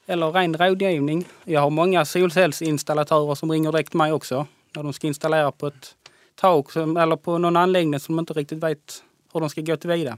Eller 0.06 0.32
ren 0.32 0.58
rådgivning. 0.58 1.26
Jag 1.44 1.62
har 1.62 1.70
många 1.70 2.06
solcellsinstallatörer 2.06 3.36
som 3.36 3.52
ringer 3.52 3.72
direkt 3.72 3.94
mig 3.94 4.12
också 4.12 4.48
när 4.76 4.84
de 4.84 4.94
ska 4.94 5.08
installera 5.08 5.52
på 5.52 5.68
ett 5.68 5.96
tak 6.36 6.76
eller 6.76 7.16
på 7.16 7.38
någon 7.38 7.58
anläggning 7.58 8.00
som 8.00 8.16
de 8.16 8.20
inte 8.20 8.34
riktigt 8.34 8.64
vet 8.64 9.04
hur 9.34 9.40
de 9.40 9.50
ska 9.50 9.62
gå 9.62 9.78
tillväga. 9.78 10.18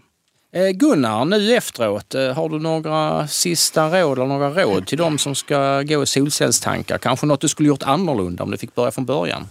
Eh, 0.52 0.70
Gunnar, 0.70 1.26
nu 1.26 1.56
efteråt, 1.56 2.16
eh, 2.16 2.34
har 2.34 2.50
du 2.50 2.60
några 2.60 3.28
sista 3.28 3.82
råd 3.88 4.18
eller 4.18 4.26
några 4.26 4.50
råd 4.50 4.88
till 4.88 4.98
de 4.98 5.18
som 5.18 5.36
ska 5.36 5.82
gå 5.82 6.04
i 6.04 6.06
solcellstankar? 6.06 6.98
Kanske 6.98 7.26
något 7.26 7.42
du 7.42 7.48
skulle 7.48 7.70
gjort 7.70 7.84
annorlunda 7.84 8.44
om 8.44 8.52
du 8.52 8.58
fick 8.58 8.76
börja 8.76 8.92
från 8.92 9.06
början? 9.06 9.42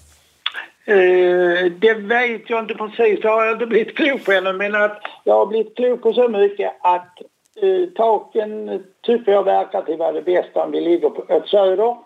Uh, 0.89 1.73
det 1.79 1.95
vet 1.95 2.51
jag 2.51 2.61
inte 2.61 2.75
precis, 2.75 3.21
det 3.21 3.29
har 3.29 3.45
jag 3.45 3.55
inte 3.55 3.67
blivit 3.67 3.97
klok 3.97 4.25
på 4.25 4.33
ännu, 4.33 4.53
men 4.53 4.75
att 4.75 5.03
jag 5.25 5.35
har 5.35 5.47
blivit 5.47 5.77
klok 5.77 6.03
på 6.03 6.13
så 6.13 6.29
mycket 6.29 6.73
att 6.81 7.19
uh, 7.63 7.89
taken 7.89 8.83
tycker 9.03 9.33
jag 9.33 9.45
verkar 9.45 9.83
till 9.83 9.97
vara 9.97 10.13
det 10.13 10.23
bästa 10.23 10.65
om 10.65 10.71
vi 10.71 10.81
ligger 10.81 11.11
på, 11.11 11.35
åt 11.35 11.49
söder. 11.49 11.97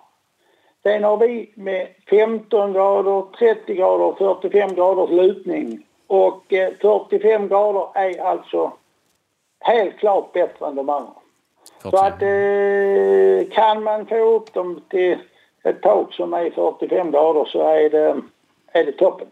Sen 0.82 1.04
har 1.04 1.16
vi 1.16 1.52
med 1.56 1.88
15 2.10 2.72
grader, 2.72 3.24
30 3.38 3.74
grader, 3.74 4.14
45 4.18 4.74
graders 4.74 5.10
lutning 5.10 5.86
och 6.06 6.44
45 6.80 7.48
grader 7.48 7.86
är 7.94 8.20
alltså 8.20 8.72
helt 9.62 9.98
klart 9.98 10.32
bättre 10.32 10.66
än 10.66 10.74
de 10.74 10.88
andra. 10.88 11.12
Så 11.82 11.96
att 11.96 12.22
eh, 12.22 13.54
kan 13.54 13.82
man 13.82 14.06
få 14.06 14.16
upp 14.16 14.54
dem 14.54 14.82
till 14.90 15.18
ett 15.64 15.82
tak 15.82 16.14
som 16.14 16.34
är 16.34 16.50
45 16.50 17.10
grader 17.10 17.44
så 17.44 17.68
är 17.68 17.90
det, 17.90 18.22
är 18.72 18.84
det 18.84 18.92
toppen. 18.92 19.28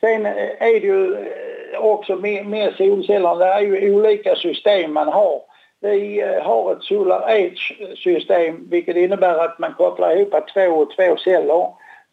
Sen 0.00 0.26
är 0.26 0.80
det 0.80 0.86
ju 0.86 1.14
eh, 1.14 1.84
också 1.84 2.16
med, 2.16 2.46
med 2.46 2.74
solcellerna, 2.74 3.34
det 3.34 3.44
är 3.44 3.60
ju 3.60 3.94
olika 3.94 4.36
system 4.36 4.92
man 4.92 5.08
har. 5.08 5.40
Vi 5.80 6.22
eh, 6.22 6.42
har 6.42 6.72
ett 6.72 6.82
Solar 6.82 7.30
Edge-system 7.30 8.66
vilket 8.70 8.96
innebär 8.96 9.38
att 9.38 9.58
man 9.58 9.74
kopplar 9.74 10.16
ihop 10.16 10.34
två 10.54 10.66
och 10.66 10.96
två 10.96 11.16
celler. 11.16 11.68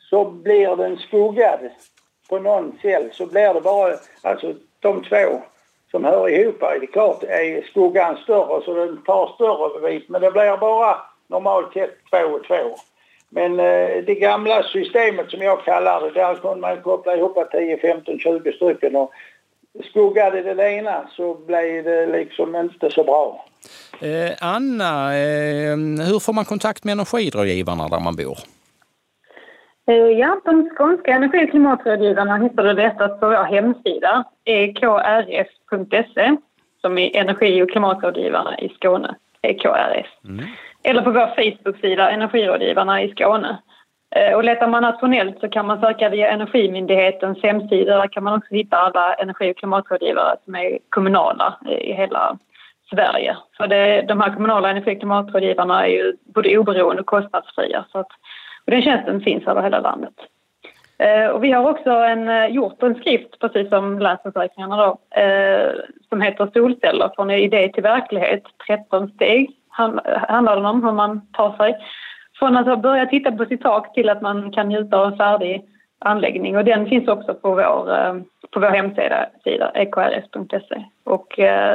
Så 0.10 0.26
blir 0.26 0.76
den 0.76 0.98
skuggad 0.98 1.60
på 2.30 2.40
någon 2.40 2.80
cell 2.82 3.10
så 3.14 3.26
blir 3.26 3.54
det 3.54 3.62
bara, 3.62 3.94
alltså 4.22 4.54
de 4.80 5.04
två 5.04 5.42
som 5.92 6.06
hör 6.06 6.30
ihop 6.30 6.64
är 6.64 6.86
klart 6.86 7.24
är 7.24 7.62
skuggan 7.62 8.18
större 8.18 8.64
så 8.66 8.74
den 8.74 9.04
tar 9.04 9.32
större 9.36 9.92
bit 9.92 10.10
men 10.10 10.22
det 10.22 10.32
blir 10.32 10.58
bara 10.58 10.98
normalt 11.28 11.74
sett 11.74 11.98
två 12.10 12.18
och 12.18 12.44
två. 12.44 12.76
Men 13.30 13.60
eh, 13.60 14.04
det 14.06 14.16
gamla 14.20 14.64
systemet 14.64 15.32
som 15.32 15.42
jag 15.42 15.64
kallar 15.66 16.02
det, 16.02 16.12
där 16.12 16.36
kunde 16.36 16.58
man 16.58 16.82
koppla 16.82 17.16
ihop 17.16 17.38
10, 17.52 17.78
15, 17.78 18.20
20 18.20 18.52
stycken 18.52 18.96
och 18.96 19.12
skuggade 19.90 20.54
det 20.54 20.72
ena 20.72 21.08
så 21.16 21.34
blev 21.34 21.84
det 21.84 22.06
liksom 22.06 22.56
inte 22.56 22.92
så 22.92 23.04
bra. 23.04 23.46
Eh, 24.02 24.32
Anna, 24.40 25.16
eh, 25.16 25.78
hur 26.08 26.20
får 26.20 26.34
man 26.34 26.46
kontakt 26.46 26.84
med 26.84 26.92
energirådgivarna 26.92 27.88
där 27.88 28.00
man 28.00 28.16
bor? 28.16 28.38
Eh, 29.92 30.20
ja, 30.20 30.42
de 30.46 30.70
skånska 30.70 31.12
energi 31.12 31.46
och 31.46 31.50
klimatrådgivarna 31.50 32.38
hittar 32.38 32.64
du 32.64 32.74
lättast 32.74 33.20
på 33.20 33.30
vår 33.30 33.44
hemsida, 33.44 34.24
ekrs.se, 34.46 36.36
som 36.82 36.98
är 36.98 37.18
energi 37.18 37.62
och 37.62 37.72
klimatrådgivarna 37.72 38.60
i 38.60 38.70
Skåne, 38.70 39.16
EKRS. 39.42 40.08
Mm. 40.26 40.46
Eller 40.84 41.02
på 41.02 41.12
vår 41.12 41.28
Facebook-sida, 41.36 42.12
Energirådgivarna 42.12 43.02
i 43.02 43.12
Skåne. 43.12 43.58
Eh, 44.16 44.34
och 44.34 44.44
letar 44.44 44.68
man 44.68 44.84
nationellt 44.84 45.40
så 45.40 45.50
kan 45.50 45.66
man 45.66 45.82
söka 45.82 46.10
via 46.10 46.32
Energimyndighetens 46.32 47.44
hemsida. 47.44 47.98
Där 47.98 48.08
kan 48.08 48.24
man 48.24 48.38
också 48.38 48.56
hitta 48.56 48.78
alla 48.78 49.14
energi 49.14 49.52
och 49.52 49.58
klimatrådgivare 49.58 50.36
som 50.46 50.56
är 50.56 50.80
kommunala 50.90 51.58
i 51.70 51.94
hela 51.94 52.38
Sverige. 52.90 53.38
Så 53.58 53.68
det, 53.68 54.02
de 54.08 54.22
här 54.22 54.34
kommunala 54.34 54.70
energi 54.70 54.96
och 54.96 55.00
klimatrådgivarna 55.00 55.86
är 55.88 55.92
ju 55.92 56.14
både 56.36 56.58
oberoende 56.58 57.02
och 57.02 57.08
kostnadsfria. 57.08 57.86
Så 57.92 58.00
att 58.00 58.12
och 58.72 58.76
den 58.76 58.84
tjänsten 58.84 59.22
finns 59.22 59.48
över 59.48 59.62
hela 59.62 59.80
landet. 59.80 60.14
Eh, 60.98 61.28
och 61.28 61.44
vi 61.44 61.52
har 61.52 61.70
också 61.70 61.90
en, 61.90 62.30
eh, 62.30 62.46
gjort 62.46 62.84
en 62.84 62.96
skrift, 62.96 63.40
precis 63.40 63.70
som 63.70 64.00
Länsförsäkringarna 64.00 64.78
då, 64.78 65.20
eh, 65.22 65.72
som 66.10 66.22
heter 66.22 66.50
Solceller 66.54 67.12
från 67.16 67.32
idé 67.32 67.72
till 67.74 67.84
verklighet. 67.84 68.44
13 68.68 69.10
steg 69.10 69.52
handlar 70.28 70.56
den 70.56 70.66
om, 70.66 70.84
hur 70.84 70.92
man 70.92 71.22
tar 71.34 71.58
sig 71.58 71.78
från 72.40 72.58
att 72.58 72.82
börja 72.82 73.06
titta 73.06 73.32
på 73.32 73.46
sitt 73.46 73.62
tak 73.62 73.94
till 73.94 74.10
att 74.10 74.22
man 74.22 74.52
kan 74.52 74.70
njuta 74.70 74.98
av 74.98 75.08
en 75.08 75.18
färdig 75.18 75.66
anläggning. 76.00 76.58
Och 76.58 76.66
den 76.66 76.86
finns 76.86 77.08
också 77.08 77.34
på 77.34 77.50
vår, 77.50 77.86
på 78.52 78.60
vår 78.60 78.70
hemsida, 78.70 79.72
ekrs.se. 79.74 80.84
Och 81.04 81.34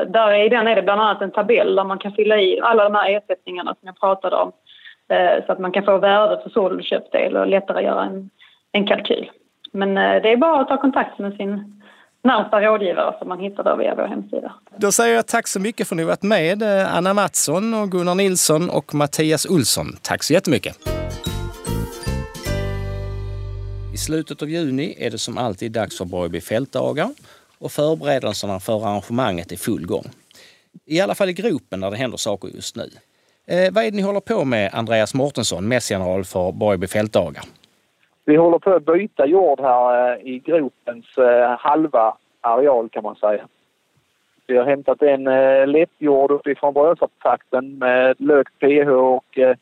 där 0.09 0.45
i 0.45 0.49
den 0.49 0.67
är 0.67 0.77
det 0.77 0.83
bland 0.83 1.01
annat 1.01 1.23
en 1.23 1.31
tabell 1.31 1.77
där 1.77 1.85
man 1.85 1.99
kan 1.99 2.13
fylla 2.13 2.37
i 2.39 2.61
alla 2.63 2.85
de 2.85 2.95
här 2.95 3.11
ersättningarna 3.11 3.75
som 3.75 3.87
jag 3.87 4.01
pratade 4.01 4.37
om 4.37 4.53
Eh, 5.09 5.47
så 5.47 5.53
att 5.53 5.59
man 5.59 5.73
kan 5.73 5.85
få 5.85 5.99
värde 5.99 6.43
för 6.43 6.51
såld 6.51 6.95
och 7.37 7.47
lättare 7.47 7.85
göra 7.85 8.05
en, 8.05 8.31
en 8.73 8.87
kalkyl. 8.87 9.31
Men 9.73 9.97
eh, 9.97 10.23
det 10.23 10.33
är 10.33 10.37
bara 10.37 10.61
att 10.61 10.69
ta 10.69 10.81
kontakt 10.81 11.19
med 11.19 11.35
sin 11.35 11.83
närmsta 12.25 12.61
rådgivare 12.61 13.15
som 13.19 13.29
man 13.29 13.41
hittar 13.41 13.65
då 13.65 13.77
via 13.77 13.95
vår 13.95 14.07
hemsida. 14.07 14.53
Då 14.77 14.93
säger 14.93 15.15
jag 15.15 15.27
tack 15.27 15.47
så 15.47 15.61
mycket 15.61 15.89
för 15.89 15.95
att 15.95 15.97
ni 15.97 16.05
varit 16.05 16.23
med, 16.23 16.63
eh, 16.63 16.97
Anna 16.97 17.15
Mattsson 17.15 17.75
och 17.75 17.91
Gunnar 17.91 18.15
Nilsson 18.15 18.71
och 18.71 18.95
Mattias 18.95 19.47
Olsson. 19.47 19.87
Tack 20.03 20.23
så 20.23 20.33
jättemycket! 20.33 20.77
I 23.95 23.99
slutet 23.99 24.43
av 24.43 24.49
juni 24.49 24.95
är 24.99 25.11
det 25.11 25.19
som 25.19 25.39
alltid 25.39 25.73
dags 25.73 25.99
för 25.99 26.05
Borgby 26.05 26.41
fältdagar 26.41 27.09
och 27.59 27.73
förberedelserna 27.73 28.61
för 28.61 28.87
arrangemanget 28.87 29.53
är 29.53 29.57
full 29.57 29.87
gång. 29.87 30.05
I 30.87 31.01
alla 31.01 31.15
fall 31.15 31.29
i 31.29 31.33
gropen 31.33 31.81
där 31.81 31.91
det 31.91 31.97
händer 31.97 32.17
saker 32.17 32.49
just 32.49 32.77
nu. 32.77 32.91
Eh, 33.49 33.73
vad 33.73 33.85
är 33.85 33.91
det 33.91 33.97
ni 33.97 34.03
håller 34.03 34.21
på 34.21 34.45
med, 34.45 34.71
Andreas 34.73 35.15
Mårtensson, 35.15 35.69
mässgeneral 35.69 36.25
för 36.25 36.53
Borgby 36.53 36.87
fältdagar? 36.87 37.43
Vi 38.25 38.37
håller 38.37 38.59
på 38.59 38.75
att 38.75 38.85
byta 38.85 39.27
jord 39.27 39.61
här 39.61 40.13
eh, 40.13 40.27
i 40.27 40.39
gropens 40.39 41.19
eh, 41.19 41.57
halva 41.59 42.17
areal 42.41 42.89
kan 42.89 43.03
man 43.03 43.17
säga. 43.17 43.49
Vi 44.47 44.57
har 44.57 44.65
hämtat 44.65 45.03
en 45.03 45.27
eh, 45.27 45.67
lättjord 45.67 46.31
uppifrån 46.31 46.75
Brösarptrakten 46.75 47.79
med 47.79 48.17
lågt 48.19 48.59
pH 48.61 48.89
och 48.89 49.39
eh, 49.39 49.57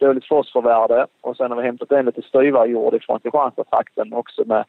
dåligt 0.00 0.28
fosforvärde. 0.28 1.06
Och 1.20 1.36
sen 1.36 1.50
har 1.50 1.58
vi 1.58 1.66
hämtat 1.66 1.92
en 1.92 2.06
lite 2.06 2.22
styvare 2.22 2.68
jord 2.68 2.94
ifrån 2.94 3.20
Kristianstadstrakten 3.20 4.12
också 4.12 4.42
med, 4.46 4.64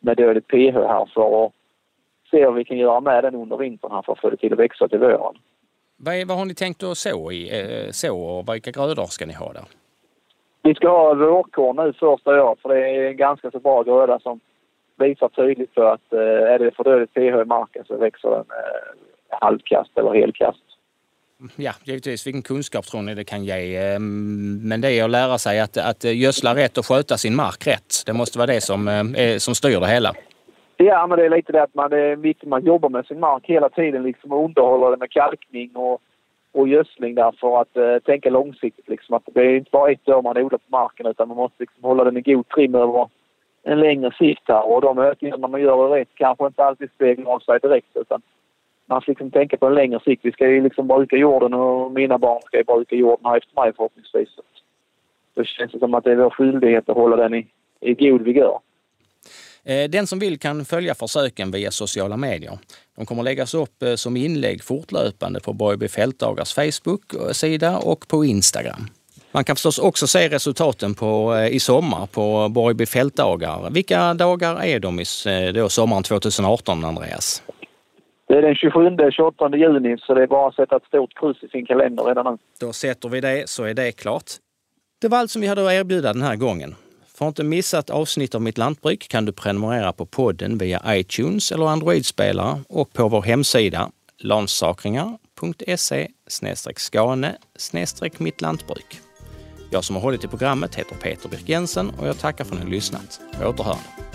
med 0.00 0.16
dåligt 0.16 0.48
pH 0.48 0.74
här 0.74 1.08
för 1.14 1.46
att 1.46 1.52
se 2.30 2.46
vad 2.46 2.54
vi 2.54 2.64
kan 2.64 2.78
göra 2.78 3.00
med 3.00 3.24
den 3.24 3.34
under 3.34 3.56
vintern 3.56 3.92
här 3.92 4.02
för 4.02 4.12
att 4.12 4.20
få 4.20 4.30
det 4.30 4.36
till 4.36 4.52
att 4.52 4.58
växa 4.58 4.88
till 4.88 4.98
våren. 4.98 5.34
Vad, 6.04 6.14
är, 6.14 6.24
vad 6.24 6.38
har 6.38 6.44
ni 6.44 6.54
tänkt 6.54 6.82
att 6.82 6.98
så 6.98 7.32
i? 7.32 7.60
Eh, 7.60 7.90
så 7.90 8.18
och 8.18 8.54
vilka 8.54 8.70
grödor 8.70 9.06
ska 9.06 9.26
ni 9.26 9.32
ha 9.32 9.52
där? 9.52 9.64
Vi 10.62 10.74
ska 10.74 10.88
ha 10.88 11.14
vårkorn 11.14 11.76
nu 11.76 11.92
första 11.92 12.44
året 12.44 12.60
för 12.62 12.68
det 12.68 12.88
är 12.88 13.08
en 13.10 13.16
ganska 13.16 13.50
så 13.50 13.58
bra 13.58 13.82
gröda 13.82 14.18
som 14.18 14.40
visar 14.98 15.28
tydligt 15.28 15.74
för 15.74 15.84
att 15.94 16.12
eh, 16.12 16.52
är 16.54 16.58
det 16.58 16.70
för 16.76 16.84
dåligt 16.84 17.14
pH 17.14 17.42
i 17.42 17.44
marken 17.44 17.84
så 17.86 17.96
växer 17.96 18.30
den 18.30 18.38
eh, 18.38 19.38
halvkast 19.40 19.98
eller 19.98 20.14
helkast. 20.14 20.62
Ja, 21.56 21.72
givetvis. 21.84 22.26
Vilken 22.26 22.42
kunskap 22.42 22.84
tror 22.86 23.02
ni 23.02 23.14
det 23.14 23.24
kan 23.24 23.44
ge? 23.44 23.76
Ehm, 23.76 24.68
men 24.68 24.80
det 24.80 24.92
är 24.92 25.04
att 25.04 25.10
lära 25.10 25.38
sig 25.38 25.60
att, 25.60 25.76
att 25.76 26.04
gödsla 26.04 26.54
rätt 26.54 26.78
och 26.78 26.86
sköta 26.86 27.16
sin 27.16 27.36
mark 27.36 27.66
rätt. 27.66 28.02
Det 28.06 28.12
måste 28.12 28.38
vara 28.38 28.46
det 28.46 28.60
som, 28.60 28.88
eh, 28.88 29.36
som 29.38 29.54
styr 29.54 29.80
det 29.80 29.86
hela. 29.86 30.14
Ja, 30.84 31.06
men 31.06 31.18
det 31.18 31.24
är 31.24 31.30
lite 31.30 31.52
det 31.52 31.62
att 31.62 31.74
man, 31.74 31.90
det 31.90 32.00
är 32.00 32.16
viktigt 32.16 32.48
man 32.48 32.64
jobbar 32.64 32.88
med 32.88 33.06
sin 33.06 33.20
mark 33.20 33.42
hela 33.46 33.68
tiden 33.68 34.02
liksom 34.02 34.32
och 34.32 34.44
underhåller 34.44 34.90
den 34.90 34.98
med 34.98 35.10
kalkning 35.10 35.76
och, 35.76 36.00
och 36.52 36.68
gödsling 36.68 37.14
där 37.14 37.32
för 37.40 37.60
att 37.60 37.76
eh, 37.76 37.98
tänka 37.98 38.30
långsiktigt. 38.30 38.88
Liksom. 38.88 39.16
Att 39.16 39.22
det 39.34 39.40
är 39.40 39.56
inte 39.56 39.70
bara 39.70 39.90
ett 39.90 40.08
år 40.08 40.22
man 40.22 40.36
odlar 40.36 40.58
på 40.58 40.64
marken 40.68 41.06
utan 41.06 41.28
man 41.28 41.36
måste 41.36 41.56
liksom 41.58 41.84
hålla 41.84 42.04
den 42.04 42.16
i 42.16 42.20
god 42.20 42.48
trim 42.48 42.74
över 42.74 43.08
en 43.62 43.80
längre 43.80 44.12
sikt 44.18 44.42
här 44.48 44.66
och 44.66 44.80
de 44.80 44.98
ökningarna 44.98 45.48
man 45.48 45.60
gör 45.60 45.88
rätt 45.88 46.08
kanske 46.14 46.46
inte 46.46 46.64
alltid 46.64 46.90
speglar 46.90 47.32
av 47.32 47.38
sig 47.38 47.58
direkt 47.62 47.96
utan 47.96 48.22
man 48.86 49.02
får 49.02 49.10
liksom 49.10 49.30
tänka 49.30 49.56
på 49.56 49.66
en 49.66 49.74
längre 49.74 50.00
sikt. 50.00 50.24
Vi 50.24 50.32
ska 50.32 50.48
ju 50.48 50.62
liksom 50.62 50.86
bruka 50.86 51.16
jorden 51.16 51.54
och 51.54 51.92
mina 51.92 52.18
barn 52.18 52.42
ska 52.42 52.56
ju 52.56 52.64
bruka 52.64 52.96
jorden 52.96 53.26
här 53.26 53.36
efter 53.36 53.60
mig 53.60 53.72
förhoppningsvis. 53.76 54.28
Då 55.34 55.44
känns 55.44 55.72
det 55.72 55.78
som 55.78 55.94
att 55.94 56.04
det 56.04 56.12
är 56.12 56.16
vår 56.16 56.30
skyldighet 56.30 56.88
att 56.88 56.96
hålla 56.96 57.16
den 57.16 57.34
i, 57.34 57.46
i 57.80 57.94
god 57.94 58.22
vigör. 58.22 58.58
Eh, 59.66 59.90
den 59.90 60.06
som 60.06 60.18
vill 60.18 60.38
kan 60.38 60.64
följa 60.64 60.94
försöken 60.94 61.50
via 61.50 61.70
sociala 61.70 62.16
medier. 62.16 62.58
De 62.96 63.06
kommer 63.06 63.22
läggas 63.22 63.54
upp 63.54 63.82
eh, 63.82 63.94
som 63.94 64.16
inlägg 64.16 64.64
fortlöpande 64.64 65.40
på 65.40 65.52
Borgby 65.52 65.88
Fältdagars 65.88 66.54
Facebook-sida 66.54 67.78
och 67.78 68.08
på 68.08 68.24
Instagram. 68.24 68.86
Man 69.32 69.44
kan 69.44 69.56
förstås 69.56 69.78
också 69.78 70.06
se 70.06 70.28
resultaten 70.28 70.94
på, 70.94 71.34
eh, 71.34 71.54
i 71.54 71.60
sommar 71.60 72.06
på 72.06 72.48
Borgby 72.48 72.86
Fältdagar. 72.86 73.70
Vilka 73.70 74.14
dagar 74.14 74.64
är 74.64 74.80
de 74.80 75.00
i 75.00 75.04
då, 75.54 75.68
sommaren 75.68 76.02
2018, 76.02 76.84
Andreas? 76.84 77.42
Det 78.28 78.38
är 78.38 78.42
den 78.42 78.54
27-28 78.54 79.56
juni 79.56 79.96
så 79.98 80.14
det 80.14 80.22
är 80.22 80.26
bara 80.26 80.48
att 80.48 80.54
sätta 80.54 80.76
ett 80.76 80.84
stort 80.84 81.10
kryss 81.20 81.42
i 81.42 81.48
sin 81.48 81.66
kalender 81.66 82.04
redan 82.04 82.26
nu. 82.32 82.38
Då 82.60 82.72
sätter 82.72 83.08
vi 83.08 83.20
det 83.20 83.48
så 83.48 83.64
är 83.64 83.74
det 83.74 83.92
klart. 83.92 84.30
Det 85.00 85.08
var 85.08 85.18
allt 85.18 85.30
som 85.30 85.42
vi 85.42 85.48
hade 85.48 85.66
att 85.66 85.72
erbjuda 85.72 86.12
den 86.12 86.22
här 86.22 86.36
gången. 86.36 86.74
För 87.22 87.28
att 87.28 87.32
inte 87.32 87.44
missa 87.44 87.78
ett 87.78 87.90
avsnitt 87.90 88.34
av 88.34 88.42
Mitt 88.42 88.58
Lantbruk 88.58 89.08
kan 89.08 89.24
du 89.24 89.32
prenumerera 89.32 89.92
på 89.92 90.06
podden 90.06 90.58
via 90.58 90.82
iTunes 90.86 91.52
eller 91.52 91.66
Android-spelare 91.66 92.60
och 92.68 92.92
på 92.92 93.08
vår 93.08 93.22
hemsida 93.22 93.90
lansakringar.se 94.18 96.08
skane 96.76 97.36
mittlantbruk. 98.18 99.00
Jag 99.70 99.84
som 99.84 99.96
har 99.96 100.02
hållit 100.02 100.24
i 100.24 100.28
programmet 100.28 100.74
heter 100.74 100.96
Peter 100.96 101.28
Birk 101.28 101.48
Jensen 101.48 101.90
och 101.90 102.08
jag 102.08 102.18
tackar 102.18 102.44
för 102.44 102.52
att 102.52 102.58
ni 102.58 102.64
har 102.64 102.70
lyssnat. 102.70 103.20
På 103.38 103.48
återhörande. 103.48 104.11